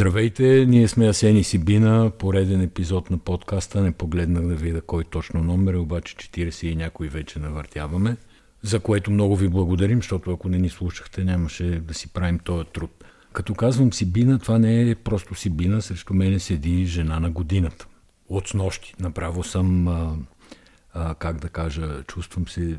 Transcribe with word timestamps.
Здравейте, 0.00 0.66
ние 0.68 0.88
сме 0.88 1.08
Асени 1.08 1.44
Сибина, 1.44 2.10
пореден 2.18 2.60
епизод 2.60 3.10
на 3.10 3.18
подкаста. 3.18 3.80
Не 3.80 3.92
погледнах 3.92 4.46
да 4.46 4.54
видя 4.54 4.80
кой 4.80 5.04
точно 5.04 5.42
номер, 5.42 5.74
е, 5.74 5.76
обаче 5.76 6.16
40 6.16 6.66
и 6.66 6.76
някой 6.76 7.08
вече 7.08 7.38
навъртяваме, 7.38 8.16
за 8.62 8.80
което 8.80 9.10
много 9.10 9.36
ви 9.36 9.48
благодарим, 9.48 9.98
защото 9.98 10.32
ако 10.32 10.48
не 10.48 10.58
ни 10.58 10.68
слушахте, 10.68 11.24
нямаше 11.24 11.64
да 11.64 11.94
си 11.94 12.08
правим 12.08 12.38
този 12.38 12.64
труд. 12.64 13.04
Като 13.32 13.54
казвам 13.54 13.92
Сибина, 13.92 14.38
това 14.38 14.58
не 14.58 14.90
е 14.90 14.94
просто 14.94 15.34
Сибина, 15.34 15.82
срещу 15.82 16.14
мене 16.14 16.38
седи 16.38 16.86
жена 16.86 17.20
на 17.20 17.30
годината. 17.30 17.86
От 18.28 18.48
снощи. 18.48 18.94
Направо 19.00 19.44
съм, 19.44 19.88
а, 19.88 20.16
а, 20.94 21.14
как 21.14 21.40
да 21.40 21.48
кажа, 21.48 22.02
чувствам 22.02 22.48
се 22.48 22.76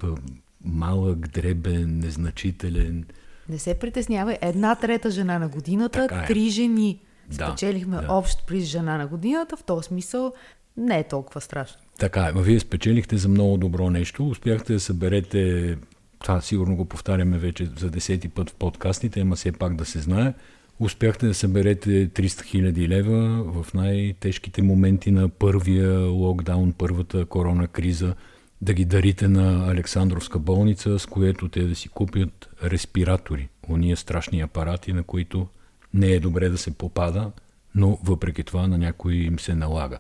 малък, 0.66 1.28
дребен, 1.28 2.00
незначителен, 2.00 3.06
не 3.50 3.58
се 3.58 3.74
притеснява. 3.74 4.38
Една 4.42 4.76
трета 4.76 5.12
жена 5.12 5.40
на 5.40 5.48
годината, 5.48 6.00
Така 6.00 6.16
е. 6.16 6.26
три 6.26 6.50
жени. 6.50 7.00
Да, 7.38 7.48
Спечелихме 7.48 7.98
да. 7.98 8.14
общ 8.14 8.48
приз 8.48 8.66
жена 8.66 8.98
на 8.98 9.08
годината. 9.08 9.58
В 9.58 9.64
този 9.64 9.88
смисъл 9.88 10.34
не 10.78 11.00
е 11.00 11.04
толкова 11.04 11.42
страшно. 11.42 11.82
Така 12.00 12.32
вие 12.36 12.60
спечелихте 12.60 13.18
за 13.18 13.30
много 13.30 13.58
добро 13.58 13.90
нещо. 13.90 14.30
Успяхте 14.30 14.74
да 14.74 14.80
съберете, 14.80 15.78
това 16.20 16.42
сигурно 16.42 16.76
го 16.76 16.86
повтаряме 16.86 17.38
вече 17.38 17.70
за 17.78 17.90
десети 17.90 18.30
път 18.30 18.50
в 18.50 18.56
подкастите, 18.56 19.20
ама 19.20 19.36
все 19.36 19.52
пак 19.52 19.76
да 19.76 19.86
се 19.86 20.00
знае. 20.00 20.34
Успяхте 20.80 21.28
да 21.28 21.34
съберете 21.34 22.10
300 22.10 22.44
хиляди 22.44 22.88
лева 22.88 23.44
в 23.44 23.74
най-тежките 23.74 24.62
моменти 24.62 25.12
на 25.12 25.30
първия 25.30 26.00
локдаун, 26.00 26.74
първата 26.78 27.26
корона 27.26 27.68
криза, 27.68 28.16
да 28.62 28.74
ги 28.74 28.86
дарите 28.86 29.28
на 29.28 29.72
Александровска 29.72 30.40
болница, 30.40 31.00
с 31.00 31.06
което 31.06 31.50
те 31.50 31.64
да 31.64 31.76
си 31.76 31.90
купят 31.90 32.50
респиратори, 32.64 33.50
уния 33.70 33.98
страшни 33.98 34.42
апарати, 34.42 34.94
на 34.94 35.04
които 35.04 35.48
не 35.94 36.08
е 36.08 36.20
добре 36.20 36.50
да 36.50 36.58
се 36.58 36.72
попада, 36.72 37.32
но 37.76 38.00
въпреки 38.04 38.44
това 38.44 38.68
на 38.68 38.78
някой 38.78 39.14
им 39.14 39.40
се 39.40 39.56
налага. 39.56 40.00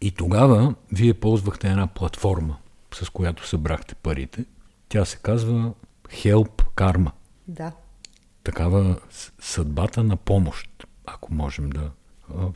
И 0.00 0.10
тогава 0.10 0.74
вие 0.92 1.14
ползвахте 1.14 1.68
една 1.68 1.86
платформа, 1.86 2.56
с 2.94 3.10
която 3.10 3.48
събрахте 3.48 3.94
парите. 3.94 4.44
Тя 4.88 5.04
се 5.04 5.16
казва 5.16 5.72
Help 6.08 6.64
Karma. 6.76 7.10
Да. 7.48 7.72
Такава 8.44 8.98
съдбата 9.40 10.04
на 10.04 10.16
помощ, 10.16 10.86
ако 11.06 11.34
можем 11.34 11.70
да 11.70 11.90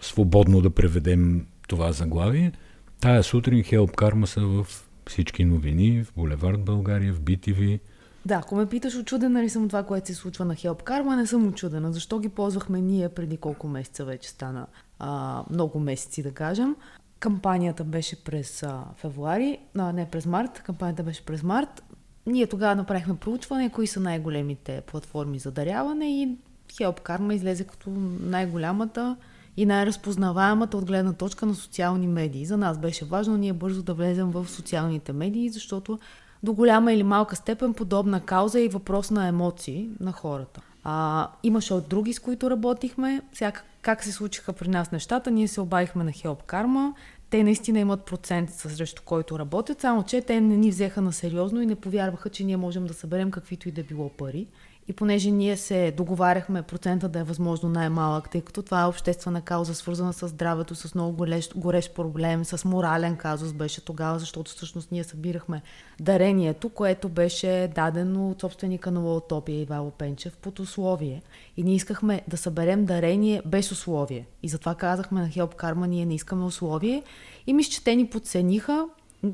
свободно 0.00 0.60
да 0.60 0.70
преведем 0.70 1.46
това 1.68 1.92
заглавие. 1.92 2.52
Тая 3.00 3.22
сутрин 3.22 3.64
Help 3.64 3.96
Karma 3.96 4.24
са 4.24 4.40
в 4.40 4.66
всички 5.08 5.44
новини, 5.44 6.04
в 6.04 6.12
Булевард 6.16 6.64
България, 6.64 7.12
в 7.12 7.20
BTV. 7.20 7.80
Да, 8.26 8.34
ако 8.34 8.56
ме 8.56 8.66
питаш, 8.66 8.96
очудена 8.96 9.42
ли 9.42 9.50
съм 9.50 9.68
това, 9.68 9.82
което 9.82 10.06
се 10.06 10.14
случва 10.14 10.44
на 10.44 10.54
Help 10.54 10.82
Karma, 10.82 11.16
не 11.16 11.26
съм 11.26 11.46
очудена. 11.46 11.92
Защо 11.92 12.18
ги 12.18 12.28
ползвахме 12.28 12.80
ние 12.80 13.08
преди 13.08 13.36
колко 13.36 13.68
месеца 13.68 14.04
вече 14.04 14.28
стана? 14.28 14.66
А, 14.98 15.42
много 15.50 15.78
месеци, 15.78 16.22
да 16.22 16.32
кажем. 16.32 16.76
Кампанията 17.20 17.84
беше 17.84 18.24
през 18.24 18.62
а, 18.62 18.84
февруари, 18.96 19.58
а, 19.78 19.92
не 19.92 20.10
през 20.10 20.26
март, 20.26 20.62
кампанията 20.62 21.02
беше 21.02 21.26
през 21.26 21.42
март. 21.42 21.82
Ние 22.26 22.46
тогава 22.46 22.76
направихме 22.76 23.16
проучване, 23.16 23.70
кои 23.70 23.86
са 23.86 24.00
най-големите 24.00 24.80
платформи 24.86 25.38
за 25.38 25.50
даряване 25.50 26.22
и 26.22 26.36
Help 26.68 27.00
Karma 27.00 27.32
излезе 27.32 27.64
като 27.64 27.90
най-голямата 28.20 29.16
и 29.56 29.66
най-разпознаваемата 29.66 30.76
от 30.76 30.84
гледна 30.84 31.12
точка 31.12 31.46
на 31.46 31.54
социални 31.54 32.06
медии. 32.06 32.46
За 32.46 32.56
нас 32.56 32.78
беше 32.78 33.04
важно 33.04 33.36
ние 33.36 33.52
бързо 33.52 33.82
да 33.82 33.94
влезем 33.94 34.30
в 34.30 34.48
социалните 34.48 35.12
медии, 35.12 35.48
защото 35.48 35.98
до 36.42 36.52
голяма 36.52 36.92
или 36.92 37.02
малка 37.02 37.36
степен 37.36 37.74
подобна 37.74 38.20
кауза 38.20 38.60
и 38.60 38.68
въпрос 38.68 39.10
на 39.10 39.28
емоции 39.28 39.90
на 40.00 40.12
хората. 40.12 40.60
А, 40.84 41.28
имаше 41.42 41.74
от 41.74 41.88
други, 41.88 42.12
с 42.12 42.18
които 42.18 42.50
работихме. 42.50 43.22
Сега 43.32 43.52
как 43.82 44.04
се 44.04 44.12
случиха 44.12 44.52
при 44.52 44.68
нас 44.68 44.92
нещата, 44.92 45.30
ние 45.30 45.48
се 45.48 45.60
обадихме 45.60 46.04
на 46.04 46.10
Help 46.10 46.44
Karma. 46.52 46.92
Те 47.30 47.44
наистина 47.44 47.78
имат 47.78 48.04
процент 48.04 48.50
срещу 48.50 49.02
който 49.04 49.38
работят, 49.38 49.80
само 49.80 50.02
че 50.02 50.20
те 50.20 50.40
не 50.40 50.56
ни 50.56 50.70
взеха 50.70 51.02
на 51.02 51.12
сериозно 51.12 51.62
и 51.62 51.66
не 51.66 51.74
повярваха, 51.74 52.30
че 52.30 52.44
ние 52.44 52.56
можем 52.56 52.86
да 52.86 52.94
съберем 52.94 53.30
каквито 53.30 53.68
и 53.68 53.72
да 53.72 53.82
било 53.82 54.08
пари. 54.08 54.46
И 54.88 54.92
понеже 54.92 55.30
ние 55.30 55.56
се 55.56 55.94
договаряхме 55.96 56.62
процента 56.62 57.08
да 57.08 57.18
е 57.18 57.22
възможно 57.22 57.68
най-малък, 57.68 58.30
тъй 58.30 58.40
като 58.40 58.62
това 58.62 58.82
е 58.82 58.86
обществена 58.86 59.40
кауза, 59.40 59.74
свързана 59.74 60.12
с 60.12 60.28
здравето, 60.28 60.74
с 60.74 60.94
много 60.94 61.16
горещ, 61.16 61.54
горещ 61.56 61.94
проблем, 61.94 62.44
с 62.44 62.64
морален 62.64 63.16
казус 63.16 63.52
беше 63.52 63.84
тогава, 63.84 64.18
защото 64.18 64.50
всъщност 64.50 64.92
ние 64.92 65.04
събирахме 65.04 65.62
дарението, 66.00 66.68
което 66.68 67.08
беше 67.08 67.70
дадено 67.74 68.30
от 68.30 68.40
собственика 68.40 68.90
на 68.90 69.00
Лоутопия 69.00 69.60
Ивайло 69.60 69.90
Пенчев 69.90 70.36
под 70.36 70.58
условие. 70.58 71.22
И 71.56 71.62
ние 71.62 71.74
искахме 71.74 72.22
да 72.28 72.36
съберем 72.36 72.84
дарение 72.84 73.42
без 73.46 73.72
условие. 73.72 74.26
И 74.46 74.48
затова 74.48 74.74
казахме 74.74 75.20
на 75.20 75.28
Help 75.28 75.56
Karma, 75.56 75.86
ние 75.86 76.06
не 76.06 76.14
искаме 76.14 76.44
условие. 76.44 77.02
И 77.46 77.52
мисля, 77.52 77.70
че 77.70 77.84
те 77.84 77.96
ни 77.96 78.06
подцениха, 78.06 78.86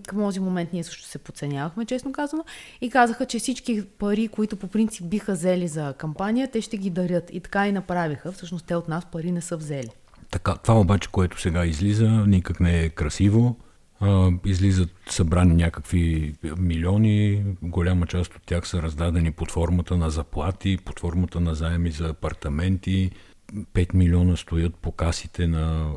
към 0.06 0.18
този 0.18 0.40
момент 0.40 0.72
ние 0.72 0.84
също 0.84 1.04
се 1.04 1.18
подценявахме, 1.18 1.84
честно 1.84 2.12
казано, 2.12 2.44
и 2.80 2.90
казаха, 2.90 3.26
че 3.26 3.38
всички 3.38 3.84
пари, 3.98 4.28
които 4.28 4.56
по 4.56 4.68
принцип 4.68 5.06
биха 5.06 5.32
взели 5.32 5.68
за 5.68 5.94
кампания, 5.98 6.50
те 6.50 6.60
ще 6.60 6.76
ги 6.76 6.90
дарят. 6.90 7.30
И 7.32 7.40
така 7.40 7.68
и 7.68 7.72
направиха. 7.72 8.32
Всъщност 8.32 8.66
те 8.66 8.74
от 8.74 8.88
нас 8.88 9.04
пари 9.04 9.32
не 9.32 9.40
са 9.40 9.56
взели. 9.56 9.90
Така, 10.30 10.56
това 10.56 10.80
обаче, 10.80 11.08
което 11.08 11.40
сега 11.40 11.64
излиза, 11.64 12.08
никак 12.08 12.60
не 12.60 12.80
е 12.80 12.88
красиво. 12.88 13.56
А, 14.00 14.30
излизат 14.44 14.90
събрани 15.10 15.54
някакви 15.54 16.34
милиони, 16.58 17.44
голяма 17.62 18.06
част 18.06 18.34
от 18.34 18.42
тях 18.46 18.68
са 18.68 18.82
раздадени 18.82 19.32
под 19.32 19.50
формата 19.50 19.96
на 19.96 20.10
заплати, 20.10 20.78
под 20.84 21.00
формата 21.00 21.40
на 21.40 21.54
заеми 21.54 21.90
за 21.90 22.08
апартаменти. 22.08 23.10
5 23.54 23.94
милиона 23.94 24.36
стоят 24.36 24.74
по 24.74 24.92
касите 24.92 25.46
на 25.46 25.92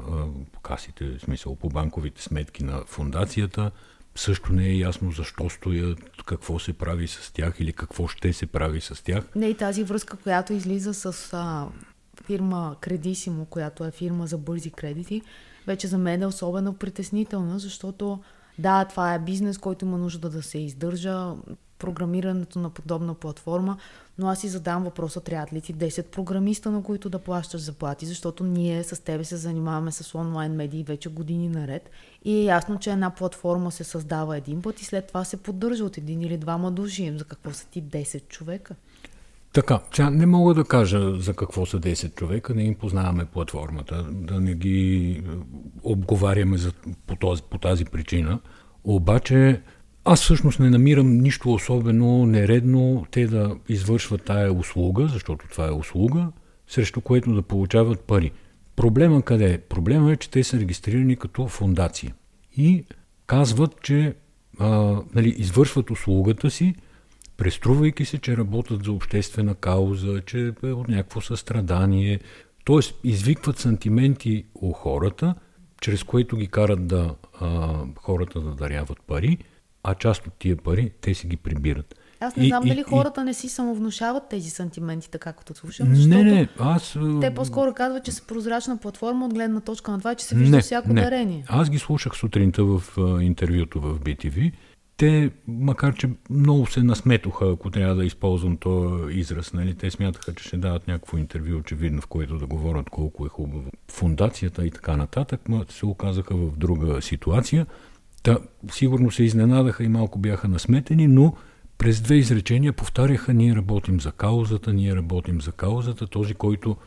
по 0.51 0.59
касите, 0.59 1.17
в 1.17 1.21
смисъл 1.21 1.55
по 1.55 1.69
банковите 1.69 2.21
сметки 2.21 2.63
на 2.63 2.83
фундацията. 2.85 3.71
Също 4.15 4.53
не 4.53 4.65
е 4.65 4.77
ясно 4.77 5.11
защо 5.11 5.49
стоят, 5.49 5.99
какво 6.25 6.59
се 6.59 6.73
прави 6.73 7.07
с 7.07 7.33
тях 7.33 7.55
или 7.59 7.73
какво 7.73 8.07
ще 8.07 8.33
се 8.33 8.45
прави 8.45 8.81
с 8.81 9.03
тях. 9.03 9.29
Не 9.35 9.47
и 9.47 9.57
тази 9.57 9.83
връзка, 9.83 10.17
която 10.17 10.53
излиза 10.53 10.93
с 10.93 11.33
а, 11.33 11.67
фирма 12.25 12.75
Кредисимо, 12.81 13.45
която 13.45 13.85
е 13.85 13.91
фирма 13.91 14.27
за 14.27 14.37
бързи 14.37 14.71
кредити, 14.71 15.21
вече 15.67 15.87
за 15.87 15.97
мен 15.97 16.21
е 16.21 16.25
особено 16.25 16.73
притеснителна, 16.73 17.59
защото 17.59 18.19
да, 18.59 18.85
това 18.85 19.13
е 19.13 19.19
бизнес, 19.19 19.57
който 19.57 19.85
има 19.85 19.97
нужда 19.97 20.29
да 20.29 20.43
се 20.43 20.57
издържа, 20.57 21.33
програмирането 21.79 22.59
на 22.59 22.69
подобна 22.69 23.13
платформа, 23.13 23.77
но 24.17 24.27
аз 24.27 24.39
си 24.39 24.47
задам 24.47 24.83
въпроса, 24.83 25.21
трябва 25.21 25.47
ли 25.53 25.61
ти 25.61 25.75
10 25.75 26.03
програмиста, 26.03 26.71
на 26.71 26.83
които 26.83 27.09
да 27.09 27.19
плащаш 27.19 27.61
заплати, 27.61 28.05
защото 28.05 28.43
ние 28.43 28.83
с 28.83 29.03
тебе 29.03 29.23
се 29.23 29.37
занимаваме 29.37 29.91
с 29.91 30.15
онлайн 30.15 30.51
медии 30.51 30.83
вече 30.83 31.09
години 31.09 31.49
наред 31.49 31.89
и 32.25 32.35
е 32.35 32.43
ясно, 32.43 32.79
че 32.79 32.91
една 32.91 33.09
платформа 33.09 33.71
се 33.71 33.83
създава 33.83 34.37
един 34.37 34.61
път 34.61 34.81
и 34.81 34.85
след 34.85 35.07
това 35.07 35.23
се 35.23 35.37
поддържа 35.37 35.85
от 35.85 35.97
един 35.97 36.21
или 36.21 36.37
двама 36.37 36.71
души. 36.71 37.13
За 37.17 37.25
какво 37.25 37.51
са 37.51 37.67
ти 37.67 37.83
10 37.83 38.27
човека? 38.27 38.75
Така, 39.55 39.79
сега 39.93 40.09
не 40.09 40.25
мога 40.25 40.53
да 40.53 40.63
кажа 40.63 41.13
за 41.19 41.33
какво 41.33 41.65
са 41.65 41.79
10 41.79 42.15
човека, 42.15 42.53
не 42.53 42.63
им 42.63 42.75
познаваме 42.75 43.25
платформата, 43.25 44.03
да 44.11 44.39
не 44.39 44.55
ги 44.55 45.09
е, 45.11 45.29
обговаряме 45.83 46.57
за, 46.57 46.71
по, 47.07 47.15
този, 47.15 47.43
по 47.43 47.57
тази 47.57 47.85
причина. 47.85 48.39
Обаче 48.83 49.61
аз 50.05 50.21
всъщност 50.21 50.59
не 50.59 50.69
намирам 50.69 51.17
нищо 51.17 51.53
особено 51.53 52.25
нередно 52.25 53.05
те 53.11 53.27
да 53.27 53.55
извършват 53.69 54.23
тая 54.23 54.53
услуга, 54.53 55.07
защото 55.07 55.47
това 55.47 55.67
е 55.67 55.71
услуга, 55.71 56.31
срещу 56.67 57.01
което 57.01 57.33
да 57.33 57.41
получават 57.41 57.99
пари. 57.99 58.31
Проблема 58.75 59.21
къде 59.21 59.53
е? 59.53 59.57
Проблема 59.57 60.11
е, 60.11 60.17
че 60.17 60.29
те 60.29 60.43
са 60.43 60.59
регистрирани 60.59 61.15
като 61.15 61.47
фундация 61.47 62.13
и 62.57 62.85
казват, 63.27 63.81
че 63.81 64.15
а, 64.59 65.01
нали, 65.15 65.35
извършват 65.37 65.91
услугата 65.91 66.51
си, 66.51 66.75
преструвайки 67.37 68.05
се, 68.05 68.17
че 68.17 68.37
работят 68.37 68.83
за 68.83 68.91
обществена 68.91 69.55
кауза, 69.55 70.21
че 70.25 70.53
е 70.63 70.67
от 70.67 70.87
някакво 70.87 71.21
състрадание. 71.21 72.19
Тоест, 72.65 72.99
извикват 73.03 73.57
сантименти 73.57 74.45
у 74.55 74.71
хората, 74.71 75.35
чрез 75.81 76.03
което 76.03 76.37
ги 76.37 76.47
карат 76.47 76.87
да 76.87 77.15
а, 77.39 77.77
хората 77.95 78.41
да 78.41 78.51
даряват 78.51 78.97
пари, 79.07 79.37
а 79.85 79.95
част 79.95 80.27
от 80.27 80.33
тия 80.33 80.57
пари 80.57 80.91
те 81.01 81.13
си 81.13 81.27
ги 81.27 81.37
прибират. 81.37 81.95
Аз 82.19 82.35
не 82.35 82.45
И- 82.45 82.47
знам 82.47 82.65
и- 82.65 82.69
дали 82.69 82.79
и- 82.79 82.83
хората 82.83 83.23
не 83.23 83.33
си 83.33 83.49
самовнушават 83.49 84.23
тези 84.29 84.49
сантименти, 84.49 85.11
така 85.11 85.33
като 85.33 85.53
слушам, 85.53 85.87
защото 85.87 86.09
Не, 86.15 86.23
не, 86.23 86.47
аз... 86.59 86.97
те 87.21 87.33
по-скоро 87.33 87.73
казват, 87.73 88.03
че 88.03 88.11
са 88.11 88.23
прозрачна 88.23 88.77
платформа 88.77 89.25
от 89.25 89.33
гледна 89.33 89.59
точка 89.61 89.91
на 89.91 89.97
това, 89.99 90.15
че 90.15 90.25
се 90.25 90.35
вижда 90.35 90.55
не, 90.55 90.61
всяко 90.61 90.93
не. 90.93 91.01
дарение. 91.01 91.45
Аз 91.47 91.69
ги 91.69 91.79
слушах 91.79 92.15
сутринта 92.15 92.63
в 92.63 92.83
а, 92.97 93.23
интервюто 93.23 93.81
в 93.81 93.99
BTV. 93.99 94.51
Те, 94.97 95.31
макар 95.47 95.95
че 95.95 96.09
много 96.29 96.65
се 96.67 96.83
насметоха, 96.83 97.49
ако 97.49 97.69
трябва 97.71 97.95
да 97.95 98.05
използвам 98.05 98.57
този 98.57 99.13
израз, 99.13 99.53
нали, 99.53 99.73
те 99.73 99.91
смятаха, 99.91 100.33
че 100.33 100.43
ще 100.43 100.57
дават 100.57 100.87
някакво 100.87 101.17
интервю, 101.17 101.57
очевидно, 101.57 102.01
в 102.01 102.07
което 102.07 102.37
да 102.37 102.45
говорят 102.45 102.89
колко 102.89 103.25
е 103.25 103.29
хубаво 103.29 103.63
фундацията 103.91 104.65
и 104.65 104.71
така 104.71 104.97
нататък, 104.97 105.41
но 105.49 105.65
се 105.69 105.85
оказаха 105.85 106.35
в 106.35 106.57
друга 106.57 107.01
ситуация. 107.01 107.65
Та, 108.25 108.37
сигурно 108.71 109.11
се 109.11 109.23
изненадаха 109.23 109.83
и 109.83 109.87
малко 109.87 110.19
бяха 110.19 110.47
насметени, 110.47 111.07
но 111.07 111.33
през 111.77 112.01
две 112.01 112.15
изречения 112.15 112.73
повтаряха, 112.73 113.33
ние 113.33 113.55
работим 113.55 114.01
за 114.01 114.11
каузата, 114.11 114.73
ние 114.73 114.95
работим 114.95 115.41
за 115.41 115.51
каузата, 115.51 116.07
този, 116.07 116.33
който 116.33 116.77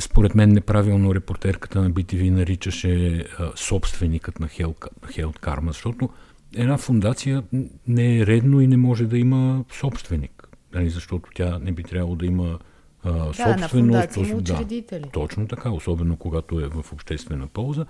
според 0.00 0.34
мен 0.34 0.52
неправилно 0.52 1.14
репортерката 1.14 1.82
на 1.82 1.90
BTV 1.90 2.30
наричаше 2.30 3.24
а, 3.38 3.52
собственикът 3.56 4.40
на 4.40 4.48
Health 4.48 5.40
Karma, 5.40 5.66
защото 5.66 6.08
една 6.54 6.78
фундация 6.78 7.42
не 7.88 8.18
е 8.18 8.26
редно 8.26 8.60
и 8.60 8.66
не 8.66 8.76
може 8.76 9.06
да 9.06 9.18
има 9.18 9.64
собственик, 9.72 10.48
нали, 10.74 10.90
защото 10.90 11.30
тя 11.34 11.58
не 11.58 11.72
би 11.72 11.82
трябвало 11.82 12.16
да 12.16 12.26
има 12.26 12.58
а, 13.04 13.32
собственост. 13.32 14.14
Да, 14.14 14.36
учредители. 14.36 15.00
Да, 15.00 15.10
точно 15.10 15.48
така, 15.48 15.70
особено 15.70 16.16
когато 16.16 16.60
е 16.60 16.68
в 16.68 16.92
обществена 16.92 17.46
полза. 17.46 17.86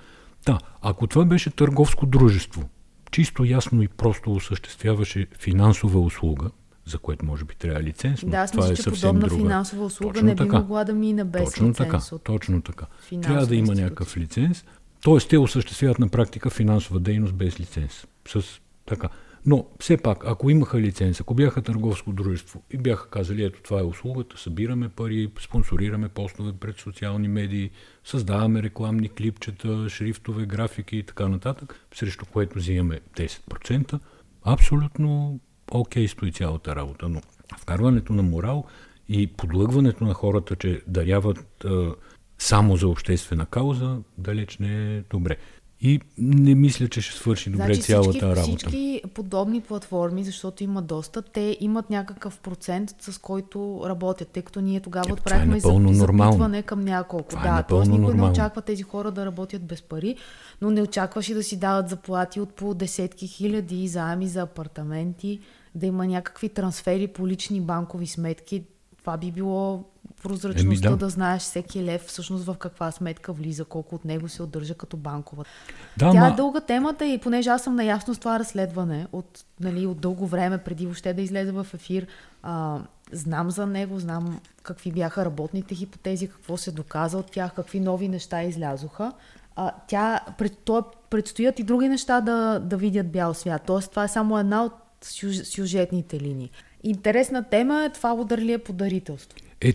Да, 0.47 0.59
ако 0.83 1.07
това 1.07 1.25
беше 1.25 1.51
търговско 1.51 2.07
дружество, 2.07 2.69
чисто 3.11 3.45
ясно 3.45 3.83
и 3.83 3.89
просто 3.89 4.33
осъществяваше 4.33 5.27
финансова 5.39 6.01
услуга, 6.01 6.51
за 6.85 6.99
което 6.99 7.27
може 7.27 7.45
би 7.45 7.55
трябва 7.55 7.83
лиценз. 7.83 8.23
Но 8.23 8.31
да, 8.31 8.37
аз 8.37 8.51
това 8.51 8.69
мисля, 8.69 8.91
е 8.91 8.95
че 8.95 9.01
подобна 9.01 9.21
друга. 9.21 9.43
финансова 9.43 9.85
услуга 9.85 10.13
точно 10.13 10.27
не 10.27 10.35
би 10.35 10.39
така. 10.39 10.59
могла 10.59 10.85
да 10.85 10.95
мине 10.95 11.25
без 11.25 11.45
точно 11.45 11.69
лиценз. 11.69 11.77
Така, 11.77 12.15
от 12.15 12.25
точно 12.25 12.63
така. 12.63 12.87
Трябва 13.23 13.47
да 13.47 13.57
има 13.57 13.75
някакъв 13.75 14.17
лиценз. 14.17 14.65
Тоест, 15.03 15.29
те 15.29 15.39
осъществяват 15.39 15.99
на 15.99 16.09
практика 16.09 16.51
финансова 16.51 17.01
дейност 17.01 17.35
без 17.35 17.61
лиценз. 17.61 18.07
С, 18.29 18.61
така. 18.87 19.09
Но 19.47 19.67
все 19.81 19.97
пак, 19.97 20.25
ако 20.27 20.51
имаха 20.51 20.81
лиценз, 20.81 21.21
ако 21.21 21.35
бяха 21.35 21.63
търговско 21.63 22.13
дружество 22.13 22.63
и 22.71 22.77
бяха 22.79 23.11
казали, 23.11 23.45
ето 23.45 23.63
това 23.63 23.81
е 23.81 23.85
услугата, 23.85 24.39
събираме 24.39 24.89
пари, 24.89 25.31
спонсорираме 25.41 26.09
постове 26.09 26.53
пред 26.53 26.79
социални 26.79 27.29
медии, 27.29 27.71
създаваме 28.05 28.63
рекламни 28.63 29.09
клипчета, 29.09 29.89
шрифтове, 29.89 30.47
графики 30.47 30.97
и 30.97 31.03
така 31.03 31.29
нататък, 31.29 31.81
срещу 31.95 32.25
което 32.33 32.59
взимаме 32.59 33.01
10%, 33.17 34.01
абсолютно 34.45 35.41
окей 35.71 36.09
стои 36.09 36.33
цялата 36.33 36.77
работа. 36.77 37.09
Но 37.09 37.21
вкарването 37.59 38.13
на 38.13 38.23
морал 38.23 38.65
и 39.09 39.27
подлъгването 39.27 40.05
на 40.05 40.15
хората, 40.15 40.57
че 40.57 40.83
даряват 40.87 41.65
а, 41.65 41.95
само 42.39 42.77
за 42.77 42.89
обществена 42.89 43.47
кауза, 43.47 43.99
далеч 44.19 44.59
не 44.59 44.97
е 44.97 45.03
добре. 45.11 45.37
И 45.81 46.01
не 46.19 46.55
мисля, 46.55 46.89
че 46.89 47.01
ще 47.01 47.17
свърши 47.17 47.51
добре 47.51 47.65
значи 47.65 47.83
цялата 47.83 48.11
всички, 48.11 48.25
работа. 48.25 48.43
Всички 48.43 49.03
подобни 49.15 49.61
платформи, 49.61 50.25
защото 50.25 50.65
има 50.65 50.83
доста, 50.83 51.23
те 51.23 51.57
имат 51.61 51.91
някакъв 51.91 52.39
процент, 52.39 52.95
с 53.01 53.19
който 53.19 53.83
работят, 53.87 54.29
тъй 54.29 54.43
като 54.43 54.61
ние 54.61 54.81
тогава 54.81 55.09
Е, 55.09 55.13
отправихме 55.13 55.57
е 55.57 55.61
запитване 55.61 56.63
към 56.63 56.81
няколко. 56.81 57.29
Това 57.29 57.41
е 57.41 57.45
да, 57.45 57.55
напълно 57.55 57.85
т.е. 57.85 57.93
никой 57.93 58.07
нормално. 58.07 58.25
не 58.25 58.33
очаква 58.33 58.63
тези 58.63 58.83
хора 58.83 59.11
да 59.11 59.27
работят 59.27 59.65
без 59.65 59.83
пари, 59.83 60.17
но 60.61 60.71
не 60.71 60.83
очакваше 60.83 61.35
да 61.35 61.43
си 61.43 61.57
дават 61.57 61.89
заплати 61.89 62.41
от 62.41 62.55
по 62.55 62.75
десетки 62.75 63.27
хиляди 63.27 63.89
заеми 63.89 64.29
за 64.29 64.41
апартаменти, 64.41 65.41
да 65.75 65.87
има 65.87 66.07
някакви 66.07 66.49
трансфери 66.49 67.07
по 67.07 67.29
лични 67.29 67.61
банкови 67.61 68.07
сметки. 68.07 68.65
Това 69.07 69.17
би 69.17 69.33
било 69.33 69.85
прозрачността 70.23 70.89
Еми, 70.89 70.97
да. 70.97 71.05
да. 71.05 71.11
знаеш 71.11 71.43
всеки 71.43 71.85
лев 71.85 72.03
всъщност 72.03 72.45
в 72.45 72.55
каква 72.55 72.91
сметка 72.91 73.33
влиза, 73.33 73.65
колко 73.65 73.95
от 73.95 74.05
него 74.05 74.29
се 74.29 74.43
отдържа 74.43 74.75
като 74.75 74.97
банкова. 74.97 75.45
Да, 75.97 76.11
Тя 76.11 76.19
ма- 76.19 76.33
е 76.33 76.37
дълга 76.37 76.61
темата 76.61 77.07
и 77.07 77.19
понеже 77.19 77.51
аз 77.51 77.63
съм 77.63 77.77
наясно 77.77 78.15
с 78.15 78.19
това 78.19 78.39
разследване 78.39 79.07
от, 79.13 79.45
нали, 79.61 79.87
от 79.87 80.01
дълго 80.01 80.27
време, 80.27 80.59
преди 80.59 80.87
въобще 80.87 81.15
да 81.15 81.23
излезе 81.23 81.53
в 81.53 81.67
ефир, 81.75 82.07
а, 82.43 82.79
знам 83.13 83.51
за 83.51 83.67
него, 83.67 83.99
знам 83.99 84.41
какви 84.63 84.93
бяха 84.93 85.25
работните 85.25 85.75
хипотези, 85.75 86.29
какво 86.29 86.57
се 86.57 86.73
доказа 86.73 87.19
от 87.19 87.31
тях, 87.31 87.55
какви 87.55 87.81
нови 87.81 88.09
неща 88.09 88.43
излязоха. 88.43 89.13
А, 89.57 89.73
тя, 89.89 90.21
пред, 90.39 90.59
то, 90.59 90.85
предстоят 91.11 91.59
и 91.59 91.63
други 91.63 91.89
неща 91.89 92.21
да, 92.21 92.59
да 92.59 92.77
видят 92.77 93.13
бял 93.13 93.35
свят. 93.35 93.63
Тоест, 93.67 93.91
това 93.91 94.05
е 94.05 94.09
само 94.09 94.39
една 94.39 94.65
от 94.65 94.73
сюж, 95.05 95.37
сюжетните 95.37 96.21
линии. 96.21 96.51
Интересна 96.83 97.45
тема 97.45 97.85
е 97.85 97.93
това 97.93 98.15
удар 98.15 98.39
ли 98.39 98.53
е 98.53 98.59
подарителство. 98.59 99.39
Е, 99.61 99.73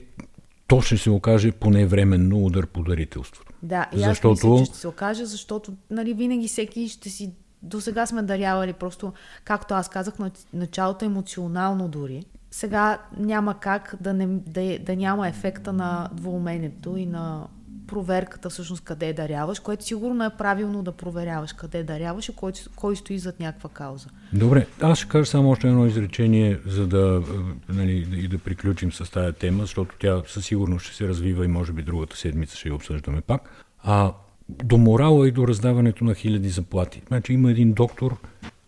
то 0.67 0.81
ще 0.81 0.97
се 0.97 1.09
окаже 1.09 1.51
поне 1.51 1.85
временно 1.85 2.45
удар 2.45 2.67
по 2.67 2.83
дарителството. 2.83 3.53
Да, 3.63 3.89
и 3.97 4.03
аз 4.03 4.09
Защото- 4.09 4.47
мисля, 4.47 4.65
че 4.65 4.71
ще 4.71 4.77
се 4.77 4.87
окаже, 4.87 5.25
защото 5.25 5.73
нали, 5.89 6.13
винаги 6.13 6.47
всеки 6.47 6.89
ще 6.89 7.09
си... 7.09 7.33
До 7.63 7.81
сега 7.81 8.05
сме 8.05 8.21
дарявали 8.21 8.73
просто, 8.73 9.13
както 9.43 9.73
аз 9.73 9.89
казах, 9.89 10.19
на 10.19 10.31
началото 10.53 11.05
емоционално 11.05 11.87
дори. 11.87 12.25
Сега 12.51 13.01
няма 13.17 13.59
как 13.59 13.95
да, 14.01 14.13
не, 14.13 14.27
да, 14.27 14.79
да 14.79 14.95
няма 14.95 15.27
ефекта 15.27 15.73
на 15.73 16.09
двоумението 16.13 16.97
и 16.97 17.05
на 17.05 17.47
проверката 17.87 18.49
всъщност 18.49 18.83
къде 18.83 19.13
даряваш, 19.13 19.59
което 19.59 19.85
сигурно 19.85 20.23
е 20.23 20.29
правилно 20.37 20.83
да 20.83 20.91
проверяваш 20.91 21.53
къде 21.53 21.83
даряваш 21.83 22.29
и 22.29 22.35
кой, 22.35 22.51
кой 22.75 22.95
стои 22.95 23.19
зад 23.19 23.39
някаква 23.39 23.69
кауза. 23.69 24.07
Добре, 24.33 24.67
аз 24.81 24.97
ще 24.97 25.07
кажа 25.07 25.25
само 25.25 25.49
още 25.49 25.67
едно 25.67 25.85
изречение, 25.85 26.59
за 26.65 26.87
да, 26.87 27.23
е, 27.69 27.73
нали, 27.73 28.07
и 28.13 28.27
да 28.27 28.37
приключим 28.37 28.91
с 28.91 29.11
тази 29.11 29.33
тема, 29.33 29.63
защото 29.63 29.95
тя 29.99 30.21
със 30.27 30.45
сигурност 30.45 30.85
ще 30.85 30.95
се 30.95 31.07
развива 31.07 31.45
и 31.45 31.47
може 31.47 31.73
би 31.73 31.81
другата 31.81 32.17
седмица 32.17 32.57
ще 32.57 32.69
я 32.69 32.75
обсъждаме 32.75 33.21
пак. 33.21 33.65
А 33.83 34.13
до 34.49 34.77
морала 34.77 35.27
и 35.27 35.31
до 35.31 35.47
раздаването 35.47 36.03
на 36.03 36.15
хиляди 36.15 36.49
заплати. 36.49 37.01
Значи 37.07 37.33
има 37.33 37.51
един 37.51 37.73
доктор, 37.73 38.17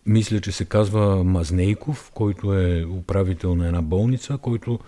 мисля, 0.06 0.40
че 0.40 0.52
се 0.52 0.64
казва 0.64 1.24
Мазнейков, 1.24 2.10
който 2.14 2.54
е 2.54 2.84
управител 2.84 3.54
на 3.54 3.66
една 3.66 3.82
болница, 3.82 4.38
който 4.42 4.78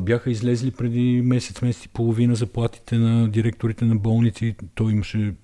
бяха 0.00 0.30
излезли 0.30 0.70
преди 0.70 1.22
месец, 1.24 1.62
месец 1.62 1.84
и 1.84 1.88
половина 1.88 2.34
заплатите 2.34 2.98
на 2.98 3.28
директорите 3.28 3.84
на 3.84 3.96
болници. 3.96 4.54
Той 4.74 4.92
имаше 4.92 5.34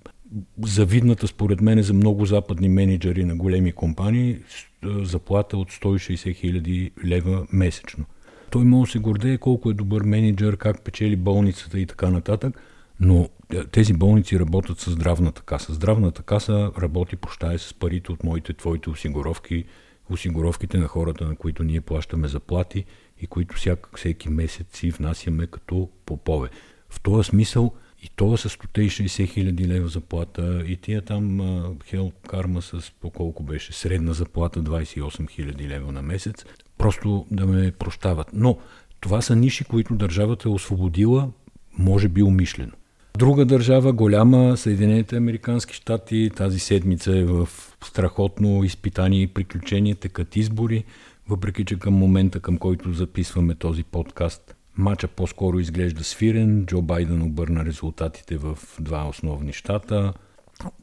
завидната, 0.63 1.27
според 1.27 1.61
мен, 1.61 1.83
за 1.83 1.95
много 1.95 2.27
западни 2.27 2.69
менеджери 2.69 3.25
на 3.25 3.37
големи 3.37 3.73
компании 3.73 4.39
заплата 4.85 5.57
от 5.57 5.73
160 5.73 6.35
хиляди 6.35 6.91
лева 7.05 7.47
месечно. 7.53 8.05
Той 8.51 8.65
може 8.65 8.89
да 8.89 8.93
се 8.93 8.99
гордее 8.99 9.39
колко 9.39 9.71
е 9.71 9.75
добър 9.75 10.03
менеджер, 10.03 10.57
как 10.57 10.85
печели 10.85 11.17
болницата 11.17 11.81
и 11.81 11.87
така 11.87 12.11
нататък, 12.11 12.61
но 13.01 13.29
тези 13.73 13.93
болници 13.93 14.41
работят 14.41 14.81
с 14.81 14.91
здравната 14.91 15.43
каса. 15.43 15.75
Здравната 15.75 16.23
каса 16.23 16.73
работи, 16.79 17.17
прощае, 17.17 17.59
с 17.59 17.75
парите 17.75 18.13
от 18.13 18.25
моите, 18.25 18.53
твоите 18.53 18.91
осигуровки, 18.91 19.65
осигуровките 20.11 20.79
на 20.79 20.87
хората, 20.87 21.25
на 21.25 21.37
които 21.37 21.63
ние 21.65 21.81
плащаме 21.81 22.29
заплати 22.29 22.85
и 23.21 23.27
които 23.27 23.55
всяк, 23.57 23.89
всеки 23.97 24.29
месец 24.29 24.67
си 24.73 24.91
внасяме 24.91 25.47
като 25.47 25.89
попове. 26.07 26.49
В 26.89 27.01
този 27.01 27.29
смисъл 27.29 27.73
и 28.03 28.11
това 28.17 28.37
с 28.37 28.49
160 28.49 29.29
хиляди 29.29 29.69
лева 29.69 29.89
заплата 29.89 30.65
и 30.67 30.77
тия 30.77 31.03
там 31.03 31.41
хел 31.85 32.13
карма 32.29 32.63
с 32.63 32.93
по 33.01 33.11
колко 33.11 33.43
беше 33.43 33.73
средна 33.73 34.13
заплата 34.13 34.63
28 34.63 35.31
хиляди 35.31 35.69
лева 35.69 35.93
на 35.93 36.03
месец, 36.03 36.45
просто 36.79 37.27
да 37.31 37.47
ме 37.47 37.73
прощават. 37.73 38.31
Но 38.33 38.59
това 39.01 39.21
са 39.21 39.37
ниши, 39.37 39.65
които 39.65 39.95
държавата 39.95 40.49
е 40.49 40.53
освободила, 40.53 41.31
може 41.79 42.09
би 42.09 42.23
умишлено. 42.23 42.73
Друга 43.19 43.45
държава, 43.45 43.93
голяма, 43.93 44.57
Съединените 44.57 45.17
Американски 45.17 45.75
щати, 45.75 46.31
тази 46.37 46.59
седмица 46.59 47.19
е 47.19 47.25
в 47.25 47.49
страхотно 47.85 48.65
изпитание 48.65 49.23
и 49.23 49.27
приключение, 49.27 49.95
текат 49.95 50.37
избори, 50.37 50.85
въпреки 51.29 51.65
че 51.65 51.79
към 51.79 51.95
момента, 51.95 52.41
към 52.41 52.59
който 52.59 52.93
записваме 52.93 53.55
този 53.55 53.85
подкаст, 53.85 54.57
Мача 54.79 55.09
по-скоро 55.09 55.59
изглежда 55.59 56.05
свирен. 56.05 56.67
Джо 56.67 56.83
Байден 56.83 57.23
обърна 57.23 57.65
резултатите 57.65 58.37
в 58.37 58.59
два 58.81 59.09
основни 59.09 59.53
щата. 59.53 60.13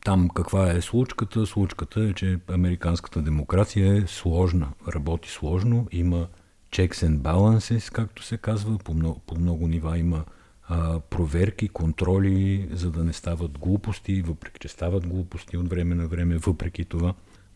Там 0.06 0.30
каква 0.30 0.72
е 0.72 0.82
случката? 0.82 1.46
Случката 1.46 2.02
е, 2.02 2.14
че 2.14 2.40
американската 2.48 3.22
демокрация 3.22 3.98
е 3.98 4.08
сложна, 4.08 4.68
работи 4.88 5.30
сложно, 5.30 5.88
има 5.92 6.28
checks 6.72 6.94
and 6.94 7.18
balances, 7.18 7.92
както 7.92 8.24
се 8.24 8.38
казва, 8.38 8.78
по 8.78 8.94
много, 8.94 9.20
по 9.20 9.36
много 9.36 9.68
нива 9.68 9.98
има 9.98 10.26
а, 10.68 11.00
проверки, 11.00 11.68
контроли, 11.68 12.70
за 12.72 12.92
да 12.92 13.04
не 13.04 13.14
стават 13.14 13.60
глупости, 13.60 14.22
въпреки 14.22 14.60
че 14.60 14.68
стават 14.68 15.08
глупости 15.08 15.58
от 15.58 15.70
време 15.70 15.96
на 15.96 16.08
време, 16.08 16.38
въпреки 16.38 16.86
това, 16.86 17.14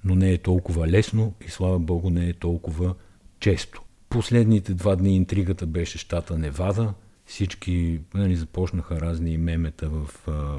но 0.08 0.16
не 0.16 0.32
е 0.32 0.38
толкова 0.38 0.88
лесно 0.88 1.34
и 1.48 1.50
слава 1.50 1.80
Богу 1.80 2.10
не 2.10 2.30
е 2.30 2.34
толкова 2.34 2.96
често. 3.40 3.82
Последните 4.10 4.74
два 4.74 4.96
дни 4.96 5.16
интригата 5.16 5.66
беше 5.66 5.98
щата 5.98 6.38
Невада. 6.38 6.94
Всички 7.26 8.00
нали, 8.14 8.36
започнаха 8.36 9.02
разни 9.02 9.38
мемета 9.38 9.90
в 9.90 10.28
а, 10.28 10.56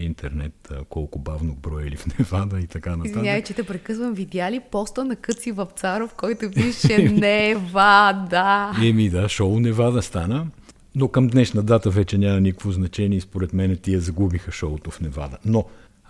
интернет, 0.00 0.70
а, 0.70 0.84
колко 0.84 1.18
бавно 1.18 1.54
броели 1.54 1.96
в 1.96 2.18
Невада 2.18 2.60
и 2.60 2.66
така 2.66 2.90
нататък. 2.90 3.10
Извинявай, 3.10 3.42
че 3.42 3.54
те 3.54 3.62
прекъсвам. 3.62 4.14
Видя 4.14 4.50
ли 4.50 4.60
поста 4.70 5.04
на 5.04 5.16
Къци 5.16 5.52
Вапцаров, 5.52 6.14
който 6.14 6.50
пише 6.50 6.98
Невада? 7.12 8.72
Еми 8.84 9.10
да, 9.10 9.28
шоу 9.28 9.60
Невада 9.60 10.02
стана. 10.02 10.46
Но 10.94 11.08
към 11.08 11.28
днешна 11.28 11.62
дата 11.62 11.90
вече 11.90 12.18
няма 12.18 12.40
никакво 12.40 12.72
значение 12.72 13.18
и 13.18 13.20
според 13.20 13.52
мен 13.52 13.76
тия 13.76 14.00
загубиха 14.00 14.52
шоуто 14.52 14.90
в 14.90 15.00
Невада. 15.00 15.38
Но 15.44 15.64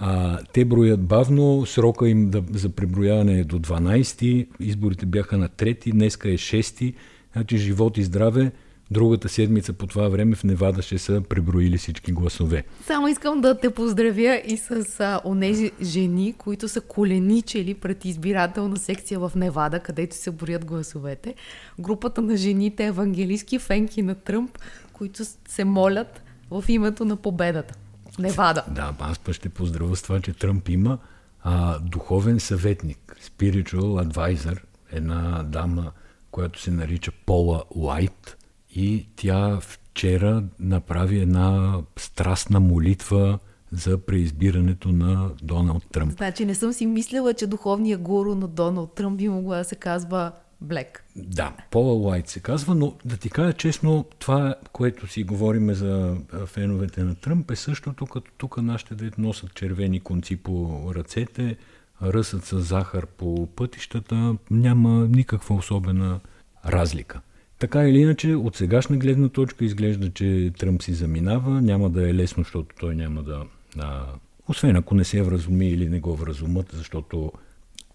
а, 0.04 0.38
те 0.52 0.64
броят 0.64 1.02
бавно, 1.02 1.66
срока 1.66 2.08
им 2.08 2.30
да, 2.30 2.42
за 2.52 2.68
преброяване 2.68 3.38
е 3.38 3.44
до 3.44 3.58
12, 3.58 4.46
изборите 4.60 5.06
бяха 5.06 5.38
на 5.38 5.48
3, 5.48 5.92
днеска 5.92 6.30
е 6.30 6.34
6, 6.34 6.94
значи 7.32 7.58
живот 7.58 7.98
и 7.98 8.02
здраве, 8.02 8.52
другата 8.90 9.28
седмица 9.28 9.72
по 9.72 9.86
това 9.86 10.08
време 10.08 10.36
в 10.36 10.44
Невада 10.44 10.82
ще 10.82 10.98
са 10.98 11.22
преброили 11.28 11.78
всички 11.78 12.12
гласове. 12.12 12.64
Само 12.86 13.08
искам 13.08 13.40
да 13.40 13.60
те 13.60 13.70
поздравя 13.70 14.42
и 14.46 14.56
с 14.56 15.20
онези 15.24 15.70
жени, 15.82 16.34
които 16.38 16.68
са 16.68 16.80
коленичели 16.80 17.74
пред 17.74 18.04
избирателна 18.04 18.76
секция 18.76 19.20
в 19.20 19.32
Невада, 19.36 19.80
където 19.80 20.16
се 20.16 20.30
борят 20.30 20.64
гласовете. 20.64 21.34
Групата 21.80 22.22
на 22.22 22.36
жените 22.36 22.86
евангелистки 22.86 23.58
фенки 23.58 24.02
на 24.02 24.14
Тръмп, 24.14 24.58
които 24.92 25.24
се 25.48 25.64
молят 25.64 26.22
в 26.50 26.64
името 26.68 27.04
на 27.04 27.16
победата. 27.16 27.74
Невада. 28.18 28.64
Да, 28.68 28.94
аз 29.00 29.18
пък 29.18 29.34
ще 29.34 29.48
поздравя 29.48 29.96
с 29.96 30.02
това, 30.02 30.20
че 30.20 30.32
Тръмп 30.32 30.68
има 30.68 30.98
а, 31.42 31.78
духовен 31.78 32.40
съветник, 32.40 33.16
spiritual 33.22 34.06
advisor, 34.06 34.58
една 34.92 35.42
дама, 35.42 35.92
която 36.30 36.60
се 36.60 36.70
нарича 36.70 37.12
Пола 37.26 37.62
Уайт 37.70 38.36
и 38.74 39.06
тя 39.16 39.58
вчера 39.60 40.44
направи 40.58 41.18
една 41.18 41.80
страстна 41.96 42.60
молитва 42.60 43.38
за 43.72 43.98
преизбирането 43.98 44.88
на 44.88 45.30
Доналд 45.42 45.86
Тръмп. 45.92 46.12
Значи 46.12 46.44
не 46.44 46.54
съм 46.54 46.72
си 46.72 46.86
мислила, 46.86 47.34
че 47.34 47.46
духовният 47.46 48.02
гуру 48.02 48.34
на 48.34 48.48
Доналд 48.48 48.94
Тръмп 48.94 49.18
би 49.18 49.28
могла 49.28 49.58
да 49.58 49.64
се 49.64 49.74
казва 49.74 50.32
Блек. 50.62 51.04
Да, 51.16 51.56
Пола 51.70 51.94
Уайт 51.94 52.28
се 52.28 52.40
казва, 52.40 52.74
но 52.74 52.96
да 53.04 53.16
ти 53.16 53.30
кажа 53.30 53.52
честно, 53.52 54.04
това, 54.18 54.54
което 54.72 55.06
си 55.06 55.24
говориме 55.24 55.74
за 55.74 56.16
феновете 56.46 57.04
на 57.04 57.14
Тръмп 57.14 57.50
е 57.50 57.56
същото, 57.56 58.06
като 58.06 58.30
тук 58.38 58.62
нашите 58.62 58.94
дет 58.94 59.18
носят 59.18 59.54
червени 59.54 60.00
конци 60.00 60.36
по 60.36 60.80
ръцете, 60.94 61.56
ръсът 62.02 62.44
с 62.44 62.60
захар 62.60 63.06
по 63.06 63.46
пътищата, 63.46 64.36
няма 64.50 65.08
никаква 65.08 65.54
особена 65.54 66.20
разлика. 66.66 67.20
Така 67.58 67.88
или 67.88 67.98
иначе, 67.98 68.34
от 68.34 68.56
сегашна 68.56 68.96
гледна 68.96 69.28
точка 69.28 69.64
изглежда, 69.64 70.10
че 70.10 70.52
Тръмп 70.58 70.82
си 70.82 70.94
заминава, 70.94 71.62
няма 71.62 71.90
да 71.90 72.10
е 72.10 72.14
лесно, 72.14 72.42
защото 72.42 72.76
той 72.80 72.94
няма 72.94 73.22
да... 73.22 73.44
А, 73.78 74.06
освен 74.48 74.76
ако 74.76 74.94
не 74.94 75.04
се 75.04 75.22
вразуми 75.22 75.68
или 75.68 75.88
не 75.88 76.00
го 76.00 76.16
вразумат, 76.16 76.66
защото 76.72 77.32